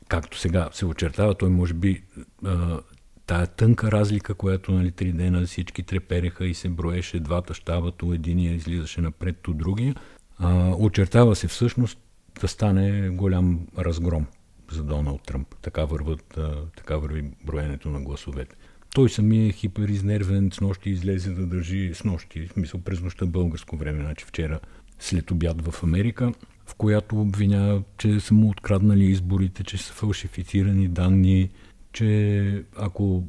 както 0.07 0.37
сега 0.37 0.69
се 0.71 0.85
очертава, 0.85 1.35
той 1.35 1.49
може 1.49 1.73
би 1.73 2.03
а, 2.45 2.79
тая 3.25 3.47
тънка 3.47 3.91
разлика, 3.91 4.33
която 4.33 4.71
нали, 4.71 4.91
три 4.91 5.11
дена 5.11 5.45
всички 5.45 5.83
трепереха 5.83 6.45
и 6.45 6.53
се 6.53 6.69
броеше 6.69 7.19
двата 7.19 7.53
щаба, 7.53 7.91
то 7.91 8.13
единия 8.13 8.53
излизаше 8.53 9.01
напред, 9.01 9.35
то 9.41 9.53
другия, 9.53 9.95
а, 10.39 10.75
очертава 10.77 11.35
се 11.35 11.47
всъщност 11.47 11.99
да 12.41 12.47
стане 12.47 13.09
голям 13.09 13.67
разгром 13.77 14.25
за 14.71 14.83
Доналд 14.83 15.21
Тръмп. 15.23 15.55
Така, 15.61 15.85
върват, 15.85 16.37
а, 16.37 16.55
така 16.77 16.97
върви 16.97 17.31
броенето 17.45 17.89
на 17.89 18.01
гласовете. 18.01 18.55
Той 18.93 19.09
самия 19.09 19.47
е 19.47 19.51
хиперизнервен, 19.51 20.49
с 20.53 20.61
нощи 20.61 20.89
излезе 20.89 21.31
да 21.31 21.45
държи, 21.45 21.91
с 21.93 22.03
нощи, 22.03 22.47
в 22.47 22.53
смисъл 22.53 22.81
през 22.81 23.01
нощта 23.01 23.25
българско 23.25 23.77
време, 23.77 24.03
значи 24.03 24.25
вчера 24.25 24.59
след 24.99 25.31
обяд 25.31 25.61
в 25.61 25.83
Америка, 25.83 26.31
в 26.67 26.75
която 26.75 27.21
обвинява, 27.21 27.83
че 27.97 28.19
са 28.19 28.33
му 28.33 28.49
откраднали 28.49 29.05
изборите, 29.05 29.63
че 29.63 29.77
са 29.77 29.93
фалшифицирани 29.93 30.87
данни, 30.87 31.49
че 31.93 32.63
ако 32.77 33.23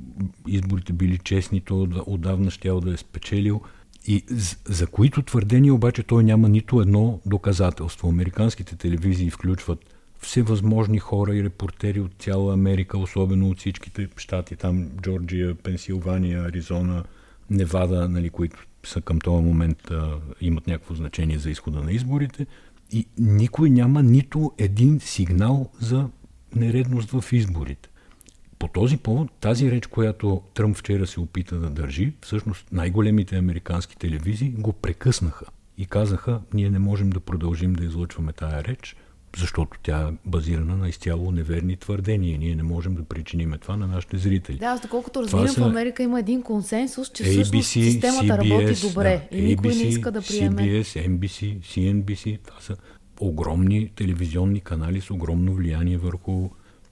изборите 0.48 0.92
били 0.92 1.18
честни, 1.18 1.60
то 1.60 1.88
отдавна 2.06 2.50
щял 2.50 2.80
да 2.80 2.92
е 2.92 2.96
спечелил. 2.96 3.60
И 4.06 4.24
за 4.64 4.86
които 4.86 5.22
твърдения 5.22 5.74
обаче 5.74 6.02
той 6.02 6.24
няма 6.24 6.48
нито 6.48 6.80
едно 6.80 7.20
доказателство. 7.26 8.08
Американските 8.08 8.76
телевизии 8.76 9.30
включват 9.30 9.94
всевъзможни 10.18 10.98
хора 10.98 11.36
и 11.36 11.44
репортери 11.44 12.00
от 12.00 12.12
цяла 12.18 12.54
Америка, 12.54 12.98
особено 12.98 13.50
от 13.50 13.58
всичките 13.58 14.08
щати, 14.16 14.56
там 14.56 14.88
Джорджия, 15.02 15.54
Пенсилвания, 15.54 16.42
Аризона, 16.42 17.04
Невада, 17.50 18.08
нали, 18.08 18.30
които 18.30 18.66
са 18.84 19.00
към 19.00 19.18
този 19.18 19.44
момент 19.44 19.90
а, 19.90 20.20
имат 20.40 20.66
някакво 20.66 20.94
значение 20.94 21.38
за 21.38 21.50
изхода 21.50 21.80
на 21.80 21.92
изборите. 21.92 22.46
И 22.92 23.06
никой 23.18 23.70
няма 23.70 24.02
нито 24.02 24.52
един 24.58 25.00
сигнал 25.00 25.70
за 25.80 26.08
нередност 26.56 27.10
в 27.10 27.32
изборите. 27.32 27.88
По 28.58 28.68
този 28.68 28.96
повод, 28.96 29.30
тази 29.40 29.70
реч, 29.70 29.86
която 29.86 30.42
Тръмп 30.54 30.76
вчера 30.76 31.06
се 31.06 31.20
опита 31.20 31.58
да 31.58 31.70
държи, 31.70 32.12
всъщност 32.20 32.72
най-големите 32.72 33.36
американски 33.36 33.96
телевизии 33.96 34.50
го 34.50 34.72
прекъснаха 34.72 35.46
и 35.78 35.86
казаха, 35.86 36.40
ние 36.54 36.70
не 36.70 36.78
можем 36.78 37.10
да 37.10 37.20
продължим 37.20 37.72
да 37.72 37.84
излъчваме 37.84 38.32
тая 38.32 38.64
реч, 38.64 38.96
защото 39.36 39.78
тя 39.82 40.08
е 40.08 40.12
базирана 40.24 40.76
на 40.76 40.88
изцяло 40.88 41.30
неверни 41.30 41.76
твърдения. 41.76 42.38
Ние 42.38 42.54
не 42.54 42.62
можем 42.62 42.94
да 42.94 43.04
причиниме 43.04 43.58
това 43.58 43.76
на 43.76 43.86
нашите 43.86 44.18
зрители. 44.18 44.56
Да, 44.56 44.66
аз 44.66 44.80
доколкото 44.80 45.22
разбирам, 45.22 45.46
в 45.46 45.58
Америка 45.58 46.02
има 46.02 46.20
един 46.20 46.42
консенсус, 46.42 47.12
че 47.12 47.24
ABC, 47.24 47.32
всъщност 47.32 47.68
системата 47.68 48.24
CBS, 48.24 48.50
работи 48.50 48.88
добре 48.88 49.28
да, 49.32 49.38
и 49.38 49.42
никой 49.42 49.70
ABC, 49.70 49.82
не 49.82 49.88
иска 49.88 50.12
да 50.12 50.22
приеме. 50.22 50.62
CBS, 50.62 51.08
NBC, 51.08 51.58
CNBC, 51.60 52.38
това 52.46 52.60
са 52.60 52.76
огромни 53.20 53.90
телевизионни 53.94 54.60
канали 54.60 55.00
с 55.00 55.10
огромно 55.10 55.54
влияние 55.54 55.98
върху 55.98 56.48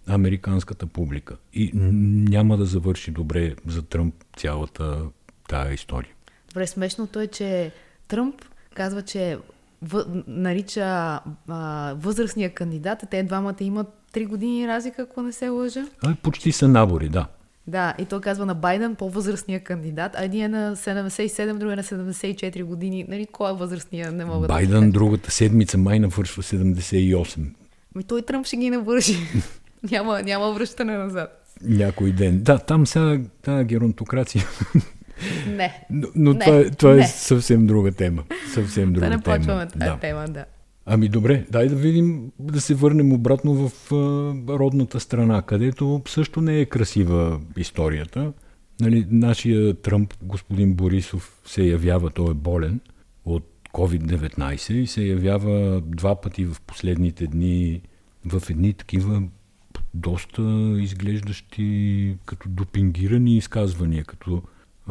американската 0.06 0.86
публика. 0.86 1.36
И 1.54 1.70
няма 1.74 2.56
да 2.56 2.64
завърши 2.64 3.10
добре 3.10 3.54
за 3.66 3.82
Тръмп 3.82 4.14
цялата 4.36 5.02
тая 5.48 5.72
история. 5.74 6.10
Добре, 6.48 6.66
смешното 6.66 7.20
е, 7.20 7.26
че 7.26 7.72
Тръмп 8.08 8.34
казва, 8.74 9.02
че 9.02 9.38
в, 9.82 10.04
нарича 10.26 11.20
а, 11.48 11.94
възрастния 11.98 12.50
кандидат, 12.50 13.02
а 13.02 13.06
те 13.06 13.22
двамата 13.22 13.56
имат 13.60 13.86
три 14.12 14.26
години 14.26 14.68
разлика, 14.68 15.02
ако 15.02 15.22
не 15.22 15.32
се 15.32 15.48
лъжа. 15.48 15.84
А, 16.02 16.14
почти 16.22 16.52
са 16.52 16.68
набори, 16.68 17.08
да. 17.08 17.26
Да, 17.66 17.94
и 17.98 18.04
той 18.04 18.20
казва 18.20 18.46
на 18.46 18.54
Байден 18.54 18.94
по-възрастния 18.94 19.60
кандидат, 19.60 20.12
а 20.16 20.24
един 20.24 20.44
е 20.44 20.48
на 20.48 20.76
77, 20.76 21.54
друг 21.54 21.72
е 21.72 21.76
на 21.76 21.82
74 21.82 22.64
години. 22.64 23.06
Нали, 23.08 23.26
кой 23.32 23.50
е 23.50 23.54
възрастния, 23.54 24.12
не 24.12 24.24
мога 24.24 24.46
Байден 24.48 24.86
да 24.86 24.92
другата 24.92 25.30
седмица 25.30 25.78
май 25.78 25.98
навършва 25.98 26.42
78. 26.42 27.38
Ми 27.94 28.04
той 28.04 28.22
Тръмп 28.22 28.46
ще 28.46 28.56
ги 28.56 28.70
навърши. 28.70 29.16
няма, 29.90 30.22
няма 30.22 30.52
връщане 30.52 30.96
назад. 30.96 31.42
Някой 31.62 32.12
ден. 32.12 32.42
Да, 32.42 32.58
там 32.58 32.86
сега 32.86 33.20
тази 33.42 33.64
геронтокрация 33.64 34.44
не. 35.46 35.86
Но, 35.90 36.08
но 36.14 36.32
не. 36.32 36.38
това, 36.38 36.56
е, 36.56 36.70
това 36.70 36.92
е 36.92 36.96
не. 36.96 37.02
е 37.02 37.06
съвсем 37.06 37.66
друга 37.66 37.92
тема. 37.92 38.22
Съвсем 38.54 38.92
друга 38.92 39.06
да 39.06 39.16
не 39.16 39.22
тема. 39.22 39.36
почваме 39.36 39.66
тази 39.66 39.78
да. 39.78 39.98
тема, 39.98 40.24
да. 40.28 40.44
Ами 40.86 41.08
добре, 41.08 41.44
дай 41.50 41.68
да 41.68 41.76
видим, 41.76 42.32
да 42.38 42.60
се 42.60 42.74
върнем 42.74 43.12
обратно 43.12 43.68
в 43.68 43.92
а, 43.92 43.96
родната 44.58 45.00
страна, 45.00 45.42
където 45.42 46.02
също 46.08 46.40
не 46.40 46.60
е 46.60 46.66
красива 46.66 47.40
историята. 47.56 48.32
Нали, 48.80 49.06
нашия 49.10 49.74
Тръмп, 49.74 50.14
господин 50.22 50.74
Борисов, 50.74 51.40
се 51.44 51.62
явява, 51.62 52.10
той 52.10 52.30
е 52.30 52.34
болен 52.34 52.80
от 53.24 53.44
COVID-19 53.72 54.72
и 54.72 54.86
се 54.86 55.02
явява 55.02 55.80
два 55.80 56.20
пъти 56.20 56.44
в 56.44 56.60
последните 56.60 57.26
дни 57.26 57.80
в 58.24 58.42
едни 58.50 58.72
такива 58.72 59.22
доста 59.94 60.42
изглеждащи 60.78 62.16
като 62.24 62.48
допингирани 62.48 63.36
изказвания, 63.36 64.04
като 64.04 64.42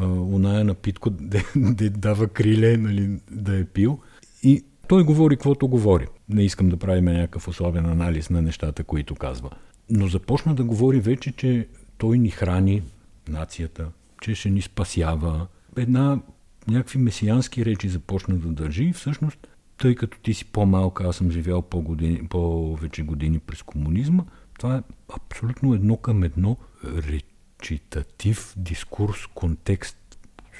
оная 0.03 0.63
напитко 0.63 1.09
да, 1.09 1.43
да 1.55 1.89
дава 1.89 2.27
криле, 2.27 2.77
нали, 2.77 3.19
да 3.31 3.57
е 3.57 3.65
пил. 3.65 3.99
И 4.43 4.63
той 4.87 5.03
говори 5.03 5.35
каквото 5.35 5.67
говори. 5.67 6.07
Не 6.29 6.43
искам 6.43 6.69
да 6.69 6.77
правим 6.77 7.05
някакъв 7.05 7.47
особен 7.47 7.85
анализ 7.85 8.29
на 8.29 8.41
нещата, 8.41 8.83
които 8.83 9.15
казва. 9.15 9.49
Но 9.89 10.07
започна 10.07 10.55
да 10.55 10.63
говори 10.63 10.99
вече, 10.99 11.31
че 11.31 11.67
той 11.97 12.17
ни 12.17 12.29
храни 12.29 12.81
нацията, 13.29 13.87
че 14.21 14.35
ще 14.35 14.49
ни 14.49 14.61
спасява. 14.61 15.47
Една 15.77 16.19
някакви 16.67 16.99
месиански 16.99 17.65
речи 17.65 17.89
започна 17.89 18.35
да 18.35 18.47
държи 18.47 18.83
и 18.83 18.93
всъщност, 18.93 19.47
тъй 19.77 19.95
като 19.95 20.19
ти 20.19 20.33
си 20.33 20.45
по-малка, 20.45 21.03
аз 21.07 21.15
съм 21.15 21.31
живял 21.31 21.61
по-години, 21.61 22.27
повече 22.27 23.03
години 23.03 23.39
през 23.39 23.63
комунизма, 23.63 24.23
това 24.59 24.75
е 24.75 24.81
абсолютно 25.15 25.73
едно 25.73 25.97
към 25.97 26.23
едно 26.23 26.57
реч 26.85 27.25
читатив 27.65 28.53
дискурс, 28.57 29.27
контекст, 29.35 29.97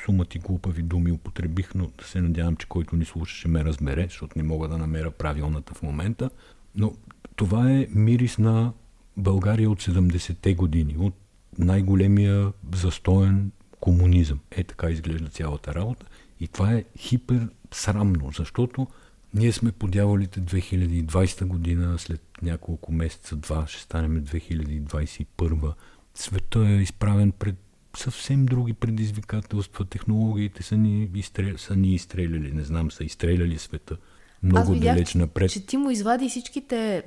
сума 0.05 0.25
ти 0.25 0.39
глупави 0.39 0.81
думи 0.81 1.11
употребих, 1.11 1.75
но 1.75 1.89
се 2.01 2.21
надявам, 2.21 2.55
че 2.55 2.67
който 2.67 2.95
ни 2.95 3.05
слушаше 3.05 3.47
ме 3.47 3.63
разбере, 3.63 4.03
защото 4.03 4.37
не 4.37 4.43
мога 4.43 4.67
да 4.67 4.77
намеря 4.77 5.11
правилната 5.11 5.73
в 5.73 5.81
момента. 5.81 6.29
Но 6.75 6.93
това 7.35 7.71
е 7.71 7.87
мирис 7.89 8.37
на 8.37 8.73
България 9.17 9.69
от 9.69 9.83
70-те 9.83 10.55
години, 10.55 10.95
от 10.97 11.13
най-големия 11.57 12.53
застоен 12.75 13.51
комунизъм. 13.79 14.39
Е 14.51 14.63
така 14.63 14.89
изглежда 14.89 15.29
цялата 15.29 15.75
работа. 15.75 16.05
И 16.39 16.47
това 16.47 16.73
е 16.73 16.83
хипер 16.97 17.49
срамно, 17.71 18.31
защото 18.37 18.87
ние 19.33 19.51
сме 19.51 19.71
по 19.71 19.87
дяволите 19.87 20.41
2020 20.41 21.45
година, 21.45 21.99
след 21.99 22.21
няколко 22.41 22.91
месеца, 22.91 23.35
два, 23.35 23.67
ще 23.67 23.81
станем 23.81 24.23
2021 24.23 25.73
света 26.15 26.59
е 26.59 26.75
изправен 26.75 27.31
пред 27.31 27.55
съвсем 27.97 28.45
други 28.45 28.73
предизвикателства. 28.73 29.85
Технологиите 29.85 30.63
са 30.63 30.77
ни, 30.77 31.09
изстрел... 31.15 31.57
са 31.57 31.75
ни 31.75 31.95
изстреляли, 31.95 32.51
не 32.51 32.63
знам, 32.63 32.91
са 32.91 33.03
изстреляли 33.03 33.57
света 33.57 33.97
много 34.43 34.71
Аз 34.71 34.73
видях, 34.73 34.95
далеч 34.95 35.13
напред. 35.13 35.51
че 35.51 35.65
ти 35.65 35.77
му 35.77 35.89
извади 35.89 36.29
всичките 36.29 37.03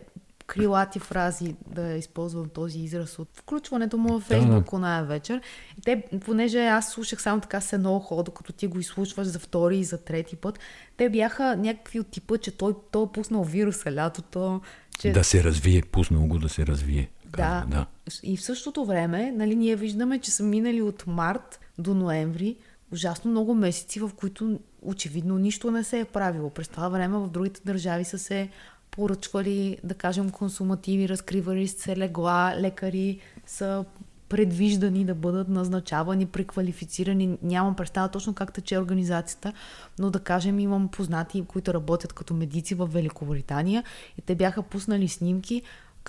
крилати 0.46 0.98
фрази, 0.98 1.54
да 1.66 1.92
използвам 1.92 2.48
този 2.48 2.78
израз 2.78 3.18
от 3.18 3.28
включването 3.34 3.98
му 3.98 4.20
в 4.20 4.24
Фейсбук 4.24 4.70
да. 4.70 4.76
оная 4.76 5.04
вечер. 5.04 5.40
И 5.78 5.80
те, 5.80 6.02
понеже 6.24 6.66
аз 6.66 6.92
слушах 6.92 7.22
само 7.22 7.40
така 7.40 7.60
с 7.60 7.72
едно 7.72 7.96
ухо, 7.96 8.22
докато 8.22 8.52
ти 8.52 8.66
го 8.66 8.78
изслушваш 8.78 9.26
за 9.26 9.38
втори 9.38 9.78
и 9.78 9.84
за 9.84 9.98
трети 9.98 10.36
път, 10.36 10.58
те 10.96 11.08
бяха 11.08 11.56
някакви 11.56 12.00
от 12.00 12.08
типа, 12.08 12.38
че 12.38 12.50
той, 12.50 12.74
той 12.90 13.04
е 13.04 13.12
пуснал 13.12 13.44
вируса 13.44 13.92
лятото. 13.92 14.60
Че... 15.00 15.12
Да 15.12 15.24
се 15.24 15.44
развие, 15.44 15.82
пуснал 15.82 16.26
го 16.26 16.38
да 16.38 16.48
се 16.48 16.66
развие. 16.66 17.10
Да. 17.36 17.66
да. 17.70 17.86
И 18.22 18.36
в 18.36 18.42
същото 18.42 18.84
време, 18.84 19.32
нали, 19.32 19.56
ние 19.56 19.76
виждаме, 19.76 20.18
че 20.18 20.30
са 20.30 20.42
минали 20.42 20.82
от 20.82 21.06
март 21.06 21.60
до 21.78 21.94
ноември 21.94 22.56
ужасно 22.92 23.30
много 23.30 23.54
месеци, 23.54 24.00
в 24.00 24.10
които 24.16 24.58
очевидно 24.82 25.38
нищо 25.38 25.70
не 25.70 25.84
се 25.84 26.00
е 26.00 26.04
правило. 26.04 26.50
През 26.50 26.68
това 26.68 26.88
време 26.88 27.18
в 27.18 27.28
другите 27.28 27.60
държави 27.64 28.04
са 28.04 28.18
се 28.18 28.48
поръчвали, 28.90 29.78
да 29.84 29.94
кажем, 29.94 30.30
консумативи, 30.30 31.08
разкривали 31.08 31.68
се 31.68 31.96
легла, 31.96 32.54
лекари 32.58 33.20
са 33.46 33.84
предвиждани 34.28 35.04
да 35.04 35.14
бъдат 35.14 35.48
назначавани, 35.48 36.26
преквалифицирани. 36.26 37.38
Нямам 37.42 37.76
представа 37.76 38.08
точно 38.08 38.34
как 38.34 38.52
тече 38.52 38.78
организацията, 38.78 39.52
но 39.98 40.10
да 40.10 40.20
кажем 40.20 40.58
имам 40.58 40.88
познати, 40.88 41.44
които 41.48 41.74
работят 41.74 42.12
като 42.12 42.34
медици 42.34 42.74
в 42.74 42.86
Великобритания 42.86 43.84
и 44.18 44.22
те 44.22 44.34
бяха 44.34 44.62
пуснали 44.62 45.08
снимки 45.08 45.62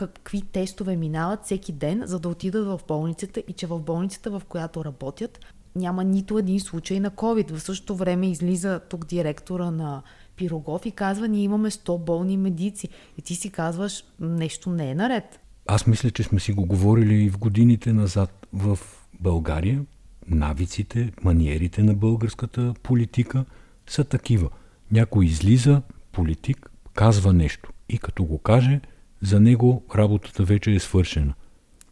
какви 0.07 0.41
тестове 0.41 0.95
минават 0.95 1.43
всеки 1.43 1.71
ден, 1.71 2.01
за 2.05 2.19
да 2.19 2.29
отидат 2.29 2.65
в 2.65 2.79
болницата 2.87 3.43
и 3.47 3.53
че 3.53 3.67
в 3.67 3.79
болницата, 3.79 4.31
в 4.31 4.41
която 4.49 4.85
работят, 4.85 5.39
няма 5.75 6.03
нито 6.03 6.37
един 6.37 6.59
случай 6.59 6.99
на 6.99 7.11
COVID. 7.11 7.53
В 7.53 7.61
същото 7.61 7.95
време 7.95 8.29
излиза 8.29 8.79
тук 8.89 9.05
директора 9.05 9.71
на 9.71 10.01
Пирогов 10.35 10.85
и 10.85 10.91
казва, 10.91 11.27
ние 11.27 11.43
имаме 11.43 11.71
100 11.71 11.99
болни 11.99 12.37
медици. 12.37 12.89
И 13.17 13.21
ти 13.21 13.35
си 13.35 13.49
казваш, 13.49 14.03
нещо 14.19 14.69
не 14.69 14.91
е 14.91 14.95
наред. 14.95 15.39
Аз 15.67 15.87
мисля, 15.87 16.11
че 16.11 16.23
сме 16.23 16.39
си 16.39 16.53
го 16.53 16.65
говорили 16.65 17.23
и 17.23 17.29
в 17.29 17.37
годините 17.37 17.93
назад 17.93 18.47
в 18.53 18.79
България. 19.19 19.81
Навиците, 20.27 21.11
маниерите 21.23 21.83
на 21.83 21.93
българската 21.93 22.73
политика 22.83 23.45
са 23.87 24.03
такива. 24.03 24.49
Някой 24.91 25.25
излиза, 25.25 25.81
политик, 26.11 26.71
казва 26.93 27.33
нещо. 27.33 27.69
И 27.89 27.97
като 27.97 28.23
го 28.23 28.37
каже, 28.37 28.81
за 29.21 29.39
него 29.39 29.83
работата 29.95 30.43
вече 30.43 30.71
е 30.71 30.79
свършена. 30.79 31.33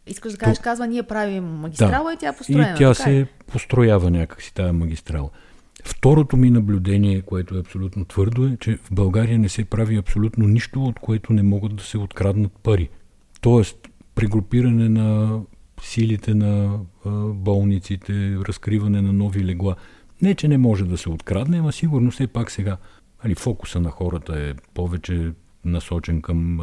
Искаш 0.06 0.32
да 0.32 0.38
кажеш, 0.38 0.58
То... 0.58 0.62
казва, 0.62 0.86
ние 0.86 1.02
правим 1.02 1.44
магистрала 1.44 2.10
да. 2.10 2.12
и 2.12 2.16
тя 2.16 2.28
е 2.28 2.36
построена. 2.36 2.72
И 2.72 2.78
тя 2.78 2.94
се 2.94 3.26
построява 3.46 4.10
някакси 4.10 4.54
тази 4.54 4.72
магистрала. 4.72 5.30
Второто 5.84 6.36
ми 6.36 6.50
наблюдение, 6.50 7.22
което 7.22 7.56
е 7.56 7.60
абсолютно 7.60 8.04
твърдо, 8.04 8.46
е, 8.46 8.56
че 8.60 8.76
в 8.76 8.92
България 8.92 9.38
не 9.38 9.48
се 9.48 9.64
прави 9.64 9.96
абсолютно 9.96 10.46
нищо, 10.46 10.84
от 10.84 10.98
което 10.98 11.32
не 11.32 11.42
могат 11.42 11.76
да 11.76 11.82
се 11.82 11.98
откраднат 11.98 12.52
пари. 12.52 12.88
Тоест, 13.40 13.88
прегрупиране 14.14 14.88
на 14.88 15.40
силите 15.82 16.34
на 16.34 16.80
а, 17.04 17.10
болниците, 17.26 18.36
разкриване 18.48 19.02
на 19.02 19.12
нови 19.12 19.44
легла. 19.44 19.76
Не, 20.22 20.34
че 20.34 20.48
не 20.48 20.58
може 20.58 20.84
да 20.84 20.98
се 20.98 21.10
открадне, 21.10 21.58
ама 21.58 21.72
сигурно 21.72 22.10
все 22.10 22.26
пак 22.26 22.50
сега 22.50 22.76
али, 23.24 23.34
фокуса 23.34 23.80
на 23.80 23.90
хората 23.90 24.40
е 24.40 24.54
повече 24.74 25.32
насочен 25.64 26.22
към 26.22 26.60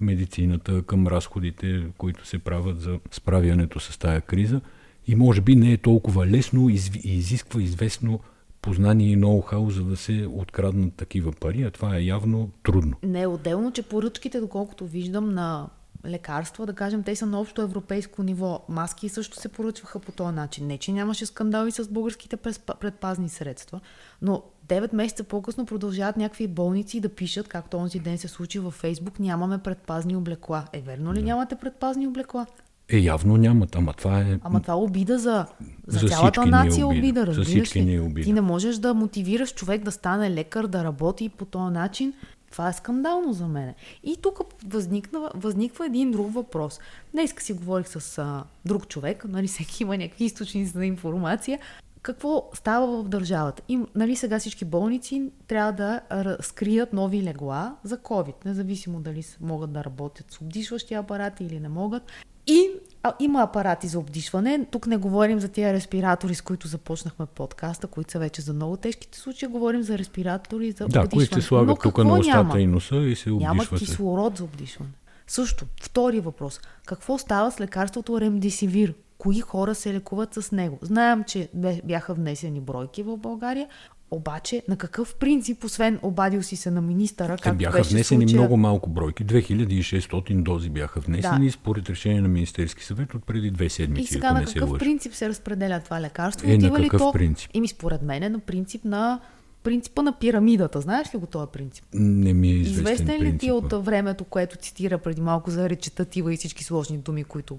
медицината, 0.00 0.82
към 0.82 1.06
разходите, 1.06 1.86
които 1.98 2.26
се 2.26 2.38
правят 2.38 2.80
за 2.80 2.98
справянето 3.10 3.80
с 3.80 3.98
тая 3.98 4.20
криза. 4.20 4.60
И 5.06 5.14
може 5.14 5.40
би 5.40 5.56
не 5.56 5.72
е 5.72 5.76
толкова 5.76 6.26
лесно 6.26 6.68
и 6.68 6.78
изисква 7.04 7.62
известно 7.62 8.20
познание 8.62 9.12
и 9.12 9.16
ноу-хау, 9.16 9.68
за 9.68 9.84
да 9.84 9.96
се 9.96 10.28
откраднат 10.32 10.94
такива 10.94 11.32
пари, 11.32 11.62
а 11.62 11.70
това 11.70 11.96
е 11.96 12.02
явно 12.02 12.50
трудно. 12.62 12.96
Не, 13.02 13.26
отделно, 13.26 13.72
че 13.72 13.82
поръчките, 13.82 14.40
доколкото 14.40 14.86
виждам 14.86 15.34
на 15.34 15.68
лекарства, 16.06 16.66
да 16.66 16.74
кажем, 16.74 17.02
те 17.02 17.16
са 17.16 17.26
на 17.26 17.40
общо 17.40 17.62
европейско 17.62 18.22
ниво. 18.22 18.64
Маски 18.68 19.08
също 19.08 19.40
се 19.40 19.48
поръчваха 19.48 19.98
по 19.98 20.12
този 20.12 20.34
начин. 20.34 20.66
Не, 20.66 20.78
че 20.78 20.92
нямаше 20.92 21.26
скандали 21.26 21.70
с 21.70 21.88
българските 21.88 22.36
предпазни 22.80 23.28
средства, 23.28 23.80
но 24.22 24.42
9 24.68 24.94
месеца 24.94 25.24
по-късно 25.24 25.66
продължават 25.66 26.16
някакви 26.16 26.46
болници 26.46 27.00
да 27.00 27.08
пишат, 27.08 27.48
както 27.48 27.76
онзи 27.76 27.98
ден 27.98 28.18
се 28.18 28.28
случи 28.28 28.58
във 28.58 28.74
Фейсбук, 28.74 29.18
нямаме 29.18 29.58
предпазни 29.58 30.16
облекла. 30.16 30.64
Е, 30.72 30.80
верно 30.80 31.14
ли 31.14 31.18
да. 31.18 31.24
нямате 31.24 31.54
предпазни 31.54 32.06
облекла? 32.06 32.46
Е, 32.88 32.98
явно 32.98 33.36
нямат, 33.36 33.76
ама 33.76 33.92
това 33.92 34.20
е... 34.20 34.38
Ама 34.42 34.60
това 34.60 34.74
е 34.74 34.76
обида 34.76 35.18
за, 35.18 35.46
за, 35.86 35.98
за 35.98 36.08
цялата 36.08 36.46
нация 36.46 36.82
е 36.82 36.84
обида, 36.84 36.98
обида 36.98 37.26
разбираш 37.26 37.48
за 37.48 37.52
всички 37.52 37.82
ли? 37.82 37.94
Е 37.94 38.00
обида. 38.00 38.24
Ти 38.24 38.32
не 38.32 38.40
можеш 38.40 38.76
да 38.76 38.94
мотивираш 38.94 39.54
човек 39.54 39.84
да 39.84 39.92
стане 39.92 40.30
лекар, 40.30 40.66
да 40.66 40.84
работи 40.84 41.28
по 41.28 41.44
този 41.44 41.72
начин. 41.72 42.12
Това 42.50 42.68
е 42.68 42.72
скандално 42.72 43.32
за 43.32 43.48
мен. 43.48 43.74
И 44.04 44.16
тук 44.22 44.40
възникна, 44.66 45.30
възниква 45.34 45.86
един 45.86 46.10
друг 46.10 46.34
въпрос. 46.34 46.80
Днес 47.12 47.34
си 47.38 47.52
говорих 47.52 47.88
с 47.88 48.18
а, 48.18 48.44
друг 48.64 48.88
човек, 48.88 49.24
нали, 49.28 49.46
всеки 49.46 49.82
има 49.82 49.96
някакви 49.96 50.24
източници 50.24 50.78
на 50.78 50.86
информация. 50.86 51.58
Какво 52.02 52.50
става 52.54 53.02
в 53.02 53.08
държавата? 53.08 53.62
И, 53.68 53.80
нали, 53.94 54.16
сега 54.16 54.38
всички 54.38 54.64
болници 54.64 55.30
трябва 55.46 55.72
да 55.72 56.00
разкрият 56.12 56.92
нови 56.92 57.22
легла 57.22 57.76
за 57.84 57.98
COVID, 57.98 58.34
независимо 58.44 59.00
дали 59.00 59.24
могат 59.40 59.72
да 59.72 59.84
работят 59.84 60.32
с 60.32 60.40
обдишващи 60.40 60.94
апарати 60.94 61.44
или 61.44 61.60
не 61.60 61.68
могат. 61.68 62.02
И 62.46 62.70
а, 63.02 63.12
има 63.20 63.42
апарати 63.42 63.88
за 63.88 63.98
обдишване. 63.98 64.66
Тук 64.70 64.86
не 64.86 64.96
говорим 64.96 65.40
за 65.40 65.48
тези 65.48 65.72
респиратори, 65.72 66.34
с 66.34 66.40
които 66.40 66.68
започнахме 66.68 67.26
подкаста, 67.26 67.86
които 67.86 68.12
са 68.12 68.18
вече 68.18 68.42
за 68.42 68.52
много 68.52 68.76
тежките 68.76 69.18
случаи. 69.18 69.48
Говорим 69.48 69.82
за 69.82 69.98
респиратори 69.98 70.70
за 70.70 70.76
да, 70.76 70.84
обдишване. 70.84 71.04
Да, 71.04 71.10
които 71.10 71.34
се 71.34 71.40
слагат 71.40 71.78
тук 71.82 71.98
на 71.98 72.18
устата 72.18 72.36
няма? 72.36 72.60
и 72.60 72.66
носа 72.66 72.96
и 72.96 73.16
се 73.16 73.30
обдишва 73.30 73.54
Няма 73.54 73.64
кислород 73.78 74.36
за 74.36 74.44
обдишване. 74.44 74.90
Също, 75.26 75.64
втори 75.82 76.20
въпрос. 76.20 76.60
Какво 76.86 77.18
става 77.18 77.50
с 77.50 77.60
лекарството 77.60 78.20
ремдисивир? 78.20 78.94
Кои 79.18 79.40
хора 79.40 79.74
се 79.74 79.94
лекуват 79.94 80.34
с 80.34 80.52
него? 80.52 80.78
Знаем, 80.82 81.24
че 81.24 81.48
бяха 81.84 82.14
внесени 82.14 82.60
бройки 82.60 83.02
в 83.02 83.16
България. 83.16 83.68
Обаче, 84.10 84.62
на 84.68 84.76
какъв 84.76 85.14
принцип, 85.14 85.64
освен 85.64 85.98
обадил 86.02 86.42
си 86.42 86.56
се 86.56 86.70
на 86.70 86.80
министъра, 86.80 87.36
как 87.36 87.56
бяха 87.56 87.78
беше 87.78 87.90
внесени 87.90 88.22
случая... 88.22 88.40
много 88.40 88.56
малко 88.56 88.90
бройки. 88.90 89.26
2600 89.26 90.42
дози 90.42 90.70
бяха 90.70 91.00
внесени 91.00 91.46
да. 91.46 91.52
според 91.52 91.90
решение 91.90 92.20
на 92.20 92.28
Министерски 92.28 92.84
съвет 92.84 93.14
от 93.14 93.24
преди 93.24 93.50
две 93.50 93.68
седмици. 93.68 94.02
И 94.02 94.06
сега 94.06 94.32
на 94.32 94.44
какъв 94.44 94.78
принцип 94.78 95.14
се 95.14 95.28
разпределя 95.28 95.80
това 95.84 96.00
лекарство? 96.00 96.50
Е, 96.50 96.54
Отива 96.54 96.78
на 96.78 96.84
какъв 96.84 97.00
то... 97.00 97.12
принцип? 97.12 97.50
Ими 97.54 97.68
според 97.68 98.02
мен 98.02 98.22
е 98.22 98.28
на 98.28 98.38
принцип 98.38 98.84
на 98.84 99.20
принципа 99.68 100.02
на 100.02 100.12
пирамидата. 100.12 100.80
Знаеш 100.80 101.14
ли 101.14 101.18
го 101.18 101.26
този 101.26 101.46
принцип? 101.52 101.84
Не 101.92 102.34
ми 102.34 102.48
е 102.48 102.52
известен 102.52 102.80
Известен 102.80 103.14
ли 103.14 103.18
принципа. 103.18 103.38
ти 103.38 103.50
от 103.50 103.84
времето, 103.84 104.24
което 104.24 104.56
цитира 104.56 104.98
преди 104.98 105.20
малко 105.20 105.50
за 105.50 105.68
речетатива 105.68 106.34
и 106.34 106.36
всички 106.36 106.64
сложни 106.64 106.98
думи, 106.98 107.24
които 107.24 107.58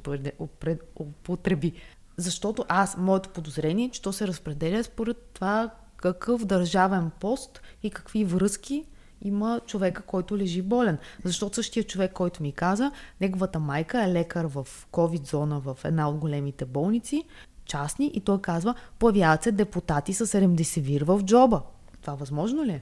употреби? 0.99 1.73
Защото 2.17 2.65
аз, 2.67 2.97
моето 2.97 3.29
подозрение 3.29 3.85
е, 3.85 3.89
че 3.89 4.01
то 4.01 4.13
се 4.13 4.27
разпределя 4.27 4.83
според 4.83 5.17
това 5.33 5.69
какъв 5.97 6.45
държавен 6.45 7.11
пост 7.19 7.61
и 7.83 7.89
какви 7.89 8.25
връзки 8.25 8.85
има 9.21 9.61
човека, 9.65 10.01
който 10.01 10.37
лежи 10.37 10.61
болен. 10.61 10.97
Защото 11.23 11.55
същия 11.55 11.83
човек, 11.83 12.13
който 12.13 12.43
ми 12.43 12.51
каза, 12.51 12.91
неговата 13.21 13.59
майка 13.59 14.03
е 14.03 14.13
лекар 14.13 14.45
в 14.45 14.67
COVID-зона 14.91 15.59
в 15.59 15.77
една 15.85 16.09
от 16.09 16.17
големите 16.17 16.65
болници, 16.65 17.23
частни, 17.65 18.11
и 18.13 18.19
той 18.19 18.41
казва, 18.41 18.75
появяват 18.99 19.43
се 19.43 19.51
депутати 19.51 20.13
с 20.13 20.41
ремдесивир 20.41 21.01
в 21.01 21.21
джоба. 21.23 21.61
Това 22.01 22.13
възможно 22.15 22.65
ли 22.65 22.71
е? 22.71 22.81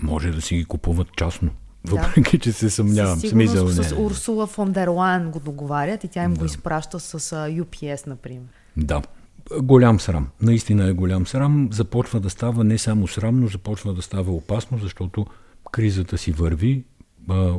Може 0.00 0.30
да 0.30 0.42
си 0.42 0.56
ги 0.56 0.64
купуват 0.64 1.08
частно. 1.16 1.50
Въпреки, 1.88 2.38
да. 2.38 2.42
че 2.42 2.52
се 2.52 2.70
съмнявам. 2.70 3.20
Със 3.20 3.30
Смисъл, 3.30 3.68
с 3.68 3.90
не. 3.90 3.98
Урсула 3.98 4.46
фон 4.46 4.72
дер 4.72 4.88
Лайн 4.88 5.30
го 5.30 5.40
договарят 5.40 6.04
и 6.04 6.08
тя 6.08 6.24
им 6.24 6.34
да. 6.34 6.38
го 6.38 6.44
изпраща 6.44 7.00
с 7.00 7.18
UPS, 7.48 8.06
например. 8.06 8.48
Да. 8.76 9.02
Голям 9.62 10.00
срам. 10.00 10.28
Наистина 10.42 10.88
е 10.88 10.92
голям 10.92 11.26
срам. 11.26 11.68
Започва 11.72 12.20
да 12.20 12.30
става 12.30 12.64
не 12.64 12.78
само 12.78 13.08
срам, 13.08 13.40
но 13.40 13.46
започва 13.46 13.94
да 13.94 14.02
става 14.02 14.32
опасно, 14.32 14.78
защото 14.78 15.26
кризата 15.72 16.18
си 16.18 16.32
върви. 16.32 16.84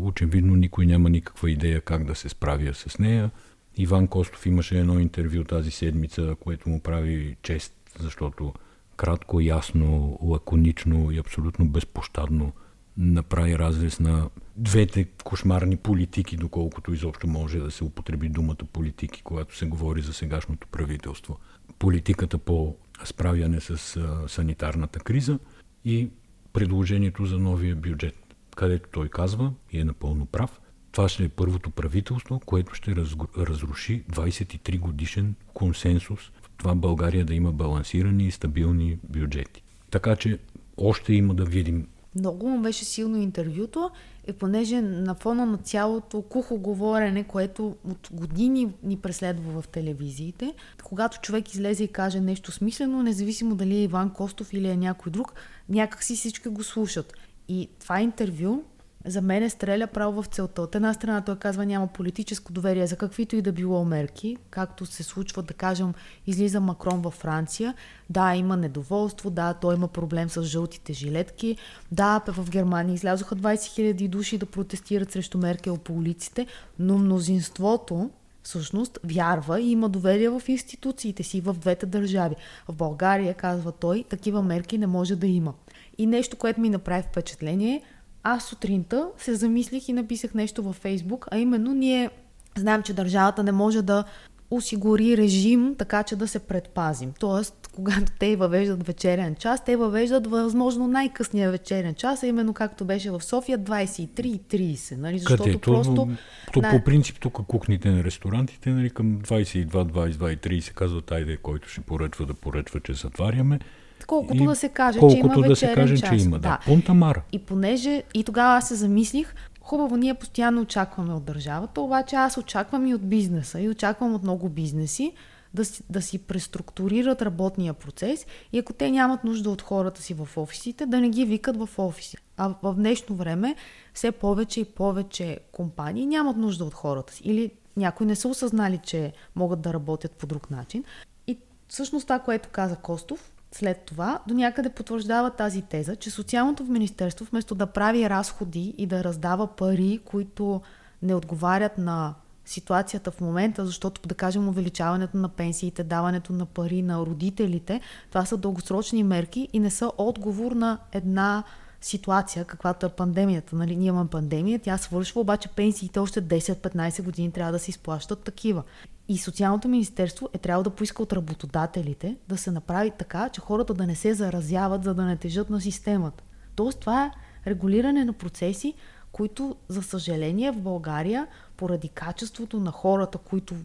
Очевидно 0.01 0.55
никой 0.55 0.85
няма 0.85 1.09
никаква 1.09 1.51
идея 1.51 1.81
как 1.81 2.05
да 2.05 2.15
се 2.15 2.29
справя 2.29 2.73
с 2.73 2.99
нея. 2.99 3.31
Иван 3.77 4.07
Костов 4.07 4.45
имаше 4.45 4.79
едно 4.79 4.99
интервю 4.99 5.43
тази 5.43 5.71
седмица, 5.71 6.35
което 6.39 6.69
му 6.69 6.79
прави 6.79 7.35
чест, 7.41 7.73
защото 7.99 8.53
кратко, 8.95 9.39
ясно, 9.39 10.19
лаконично 10.21 11.11
и 11.11 11.17
абсолютно 11.17 11.67
безпощадно 11.67 12.53
направи 12.97 13.59
разрез 13.59 13.99
на 13.99 14.29
двете 14.55 15.05
кошмарни 15.23 15.77
политики, 15.77 16.37
доколкото 16.37 16.93
изобщо 16.93 17.27
може 17.27 17.59
да 17.59 17.71
се 17.71 17.83
употреби 17.83 18.29
думата 18.29 18.65
политики, 18.73 19.21
когато 19.23 19.57
се 19.57 19.65
говори 19.65 20.01
за 20.01 20.13
сегашното 20.13 20.67
правителство– 20.67 21.39
политиката 21.79 22.37
по 22.37 22.75
справяне 23.03 23.61
с 23.61 23.99
санитарната 24.27 24.99
криза 24.99 25.39
и 25.85 26.09
предложението 26.53 27.25
за 27.25 27.39
новия 27.39 27.75
бюджет, 27.75 28.35
където 28.55 28.89
той 28.91 29.09
казва, 29.09 29.53
и 29.71 29.79
е 29.79 29.83
напълно 29.83 30.25
прав, 30.25 30.61
това 30.91 31.09
ще 31.09 31.23
е 31.23 31.29
първото 31.29 31.69
правителство, 31.69 32.41
което 32.45 32.73
ще 32.73 32.95
разруши 33.37 34.03
23 34.11 34.79
годишен 34.79 35.35
консенсус 35.53 36.31
това 36.57 36.75
България 36.75 37.25
да 37.25 37.33
има 37.33 37.51
балансирани 37.51 38.27
и 38.27 38.31
стабилни 38.31 38.97
бюджети. 39.09 39.63
Така 39.91 40.15
че 40.15 40.39
още 40.77 41.13
има 41.13 41.33
да 41.33 41.45
видим 41.45 41.87
много 42.15 42.49
му 42.49 42.61
беше 42.61 42.85
силно 42.85 43.17
интервюто 43.17 43.91
и 44.27 44.33
понеже 44.33 44.81
на 44.81 45.15
фона 45.15 45.45
на 45.45 45.57
цялото 45.57 46.21
кухо 46.21 46.57
говорене, 46.57 47.23
което 47.23 47.75
от 47.89 48.09
години 48.11 48.73
ни 48.83 48.97
преследва 48.97 49.61
в 49.61 49.67
телевизиите, 49.67 50.53
когато 50.83 51.21
човек 51.21 51.53
излезе 51.53 51.83
и 51.83 51.87
каже 51.87 52.19
нещо 52.19 52.51
смислено, 52.51 53.03
независимо 53.03 53.55
дали 53.55 53.75
е 53.75 53.83
Иван 53.83 54.13
Костов 54.13 54.53
или 54.53 54.67
е 54.67 54.77
някой 54.77 55.11
друг, 55.11 55.33
някак 55.69 56.03
си 56.03 56.15
всички 56.15 56.49
го 56.49 56.63
слушат. 56.63 57.13
И 57.47 57.69
това 57.79 58.01
интервю 58.01 58.63
за 59.05 59.21
мен 59.21 59.43
е 59.43 59.49
стреля 59.49 59.87
право 59.87 60.21
в 60.21 60.25
целта. 60.25 60.61
От 60.61 60.75
една 60.75 60.93
страна 60.93 61.21
той 61.21 61.35
казва 61.35 61.65
няма 61.65 61.87
политическо 61.87 62.53
доверие 62.53 62.87
за 62.87 62.95
каквито 62.95 63.35
и 63.35 63.41
да 63.41 63.51
било 63.51 63.85
мерки, 63.85 64.37
както 64.49 64.85
се 64.85 65.03
случва, 65.03 65.43
да 65.43 65.53
кажем, 65.53 65.93
излиза 66.27 66.59
Макрон 66.59 67.01
във 67.01 67.13
Франция. 67.13 67.73
Да, 68.09 68.35
има 68.35 68.57
недоволство, 68.57 69.29
да, 69.29 69.53
той 69.53 69.75
има 69.75 69.87
проблем 69.87 70.29
с 70.29 70.43
жълтите 70.43 70.93
жилетки. 70.93 71.57
Да, 71.91 72.21
в 72.27 72.49
Германия 72.49 72.93
излязоха 72.93 73.35
20 73.35 73.55
000 73.55 74.07
души 74.09 74.37
да 74.37 74.45
протестират 74.45 75.11
срещу 75.11 75.37
Меркел 75.37 75.77
по 75.77 75.93
улиците, 75.93 76.47
но 76.79 76.97
мнозинството 76.97 78.09
всъщност 78.43 78.99
вярва 79.03 79.61
и 79.61 79.71
има 79.71 79.89
доверие 79.89 80.29
в 80.29 80.41
институциите 80.47 81.23
си 81.23 81.41
в 81.41 81.53
двете 81.53 81.85
държави. 81.85 82.35
В 82.67 82.75
България, 82.75 83.33
казва 83.33 83.71
той, 83.71 84.05
такива 84.09 84.41
мерки 84.41 84.77
не 84.77 84.87
може 84.87 85.15
да 85.15 85.27
има. 85.27 85.53
И 85.97 86.05
нещо, 86.05 86.37
което 86.37 86.61
ми 86.61 86.69
направи 86.69 87.03
впечатление, 87.03 87.81
аз 88.27 88.43
сутринта 88.43 89.07
се 89.17 89.35
замислих 89.35 89.89
и 89.89 89.93
написах 89.93 90.33
нещо 90.33 90.63
във 90.63 90.75
Фейсбук, 90.75 91.27
а 91.31 91.37
именно 91.37 91.73
ние 91.73 92.09
знаем, 92.57 92.83
че 92.83 92.93
държавата 92.93 93.43
не 93.43 93.51
може 93.51 93.81
да 93.81 94.03
осигури 94.51 95.17
режим, 95.17 95.75
така 95.77 96.03
че 96.03 96.15
да 96.15 96.27
се 96.27 96.39
предпазим. 96.39 97.13
Тоест, 97.19 97.69
когато 97.75 98.11
те 98.19 98.35
въвеждат 98.35 98.87
вечерен 98.87 99.35
час, 99.35 99.63
те 99.63 99.75
въвеждат 99.75 100.27
възможно 100.27 100.87
най-късния 100.87 101.51
вечерен 101.51 101.95
час, 101.95 102.23
а 102.23 102.27
именно 102.27 102.53
както 102.53 102.85
беше 102.85 103.11
в 103.11 103.21
София 103.21 103.59
23.30. 103.59 104.97
Нали? 104.97 105.19
Защото 105.19 105.43
Където, 105.43 105.71
просто... 105.71 106.09
То, 106.53 106.61
да, 106.61 106.69
по 106.69 106.83
принцип 106.83 107.19
тук 107.19 107.33
кухните 107.47 107.91
на 107.91 108.03
ресторантите 108.03 108.69
нали, 108.69 108.89
към 108.89 109.19
22, 109.19 109.67
22 109.67 110.47
30 110.47 110.73
казват, 110.73 111.11
айде, 111.11 111.37
който 111.37 111.69
ще 111.69 111.81
поръчва 111.81 112.25
да 112.25 112.33
поръчва, 112.33 112.79
че 112.79 112.93
затваряме. 112.93 113.59
Колкото 114.07 114.43
и, 114.43 114.45
да 114.45 114.55
се 114.55 114.69
каже, 114.69 114.99
че 114.99 115.17
има 115.17 115.47
да 115.47 115.55
се 115.55 115.73
каже, 115.73 115.97
час. 115.97 116.09
че 116.09 116.15
има, 116.15 116.39
да. 116.39 116.49
да. 116.49 116.59
Пунта 116.65 116.93
Мара. 116.93 117.21
И 117.31 117.39
понеже, 117.39 118.03
и 118.13 118.23
тогава 118.23 118.57
аз 118.57 118.67
се 118.67 118.75
замислих, 118.75 119.35
хубаво, 119.61 119.97
ние 119.97 120.13
постоянно 120.13 120.61
очакваме 120.61 121.13
от 121.13 121.23
държавата, 121.23 121.81
обаче 121.81 122.15
аз 122.15 122.37
очаквам 122.37 122.87
и 122.87 122.95
от 122.95 123.09
бизнеса, 123.09 123.61
и 123.61 123.69
очаквам 123.69 124.15
от 124.15 124.23
много 124.23 124.49
бизнеси 124.49 125.13
да 125.55 125.65
си, 125.65 125.83
да 125.89 126.01
си 126.01 126.17
преструктурират 126.17 127.21
работния 127.21 127.73
процес 127.73 128.25
и 128.53 128.59
ако 128.59 128.73
те 128.73 128.91
нямат 128.91 129.23
нужда 129.23 129.49
от 129.49 129.61
хората 129.61 130.01
си 130.01 130.13
в 130.13 130.29
офисите, 130.37 130.85
да 130.85 131.01
не 131.01 131.09
ги 131.09 131.25
викат 131.25 131.57
в 131.57 131.69
офиси. 131.77 132.17
А 132.37 132.55
в 132.63 132.73
днешно 132.73 133.15
време 133.15 133.55
все 133.93 134.11
повече 134.11 134.59
и 134.59 134.65
повече 134.65 135.39
компании 135.51 136.05
нямат 136.05 136.37
нужда 136.37 136.65
от 136.65 136.73
хората 136.73 137.13
си. 137.13 137.21
Или 137.25 137.51
някои 137.77 138.05
не 138.05 138.15
са 138.15 138.27
осъзнали, 138.27 138.79
че 138.83 139.13
могат 139.35 139.61
да 139.61 139.73
работят 139.73 140.11
по 140.11 140.27
друг 140.27 140.51
начин. 140.51 140.83
И 141.27 141.37
всъщност 141.67 142.05
това, 142.05 142.19
което 142.19 142.49
каза 142.51 142.75
Костов, 142.75 143.31
след 143.57 143.81
това 143.81 144.19
до 144.27 144.33
някъде 144.33 144.69
потвърждава 144.69 145.29
тази 145.29 145.61
теза, 145.61 145.95
че 145.95 146.11
социалното 146.11 146.65
в 146.65 146.69
Министерство 146.69 147.25
вместо 147.25 147.55
да 147.55 147.65
прави 147.65 148.09
разходи 148.09 148.75
и 148.77 148.85
да 148.85 149.03
раздава 149.03 149.47
пари, 149.47 149.99
които 150.05 150.61
не 151.01 151.15
отговарят 151.15 151.77
на 151.77 152.13
ситуацията 152.45 153.11
в 153.11 153.21
момента, 153.21 153.65
защото 153.65 154.07
да 154.07 154.15
кажем 154.15 154.49
увеличаването 154.49 155.17
на 155.17 155.29
пенсиите, 155.29 155.83
даването 155.83 156.33
на 156.33 156.45
пари 156.45 156.81
на 156.81 156.99
родителите, 156.99 157.81
това 158.09 158.25
са 158.25 158.37
дългосрочни 158.37 159.03
мерки 159.03 159.47
и 159.53 159.59
не 159.59 159.69
са 159.69 159.91
отговор 159.97 160.51
на 160.51 160.77
една 160.91 161.43
ситуация, 161.81 162.45
каквато 162.45 162.85
е 162.85 162.89
пандемията. 162.89 163.55
Нали? 163.55 163.75
Ние 163.75 163.87
имаме 163.87 164.09
пандемия, 164.09 164.59
тя 164.59 164.77
свършва, 164.77 165.21
обаче 165.21 165.49
пенсиите 165.49 165.99
още 165.99 166.21
10-15 166.21 167.03
години 167.03 167.31
трябва 167.31 167.51
да 167.51 167.59
се 167.59 167.69
изплащат 167.69 168.19
такива. 168.19 168.63
И 169.07 169.17
Социалното 169.17 169.67
министерство 169.67 170.29
е 170.33 170.37
трябвало 170.37 170.63
да 170.63 170.69
поиска 170.69 171.03
от 171.03 171.13
работодателите 171.13 172.15
да 172.27 172.37
се 172.37 172.51
направи 172.51 172.91
така, 172.97 173.29
че 173.29 173.41
хората 173.41 173.73
да 173.73 173.87
не 173.87 173.95
се 173.95 174.13
заразяват, 174.13 174.83
за 174.83 174.93
да 174.93 175.05
не 175.05 175.17
тежат 175.17 175.49
на 175.49 175.61
системата. 175.61 176.23
Тоест 176.55 176.79
това 176.79 177.05
е 177.05 177.11
регулиране 177.49 178.05
на 178.05 178.13
процеси, 178.13 178.73
които, 179.11 179.55
за 179.67 179.83
съжаление, 179.83 180.51
в 180.51 180.61
България, 180.61 181.27
поради 181.57 181.89
качеството 181.89 182.59
на 182.59 182.71
хората, 182.71 183.17
които 183.17 183.55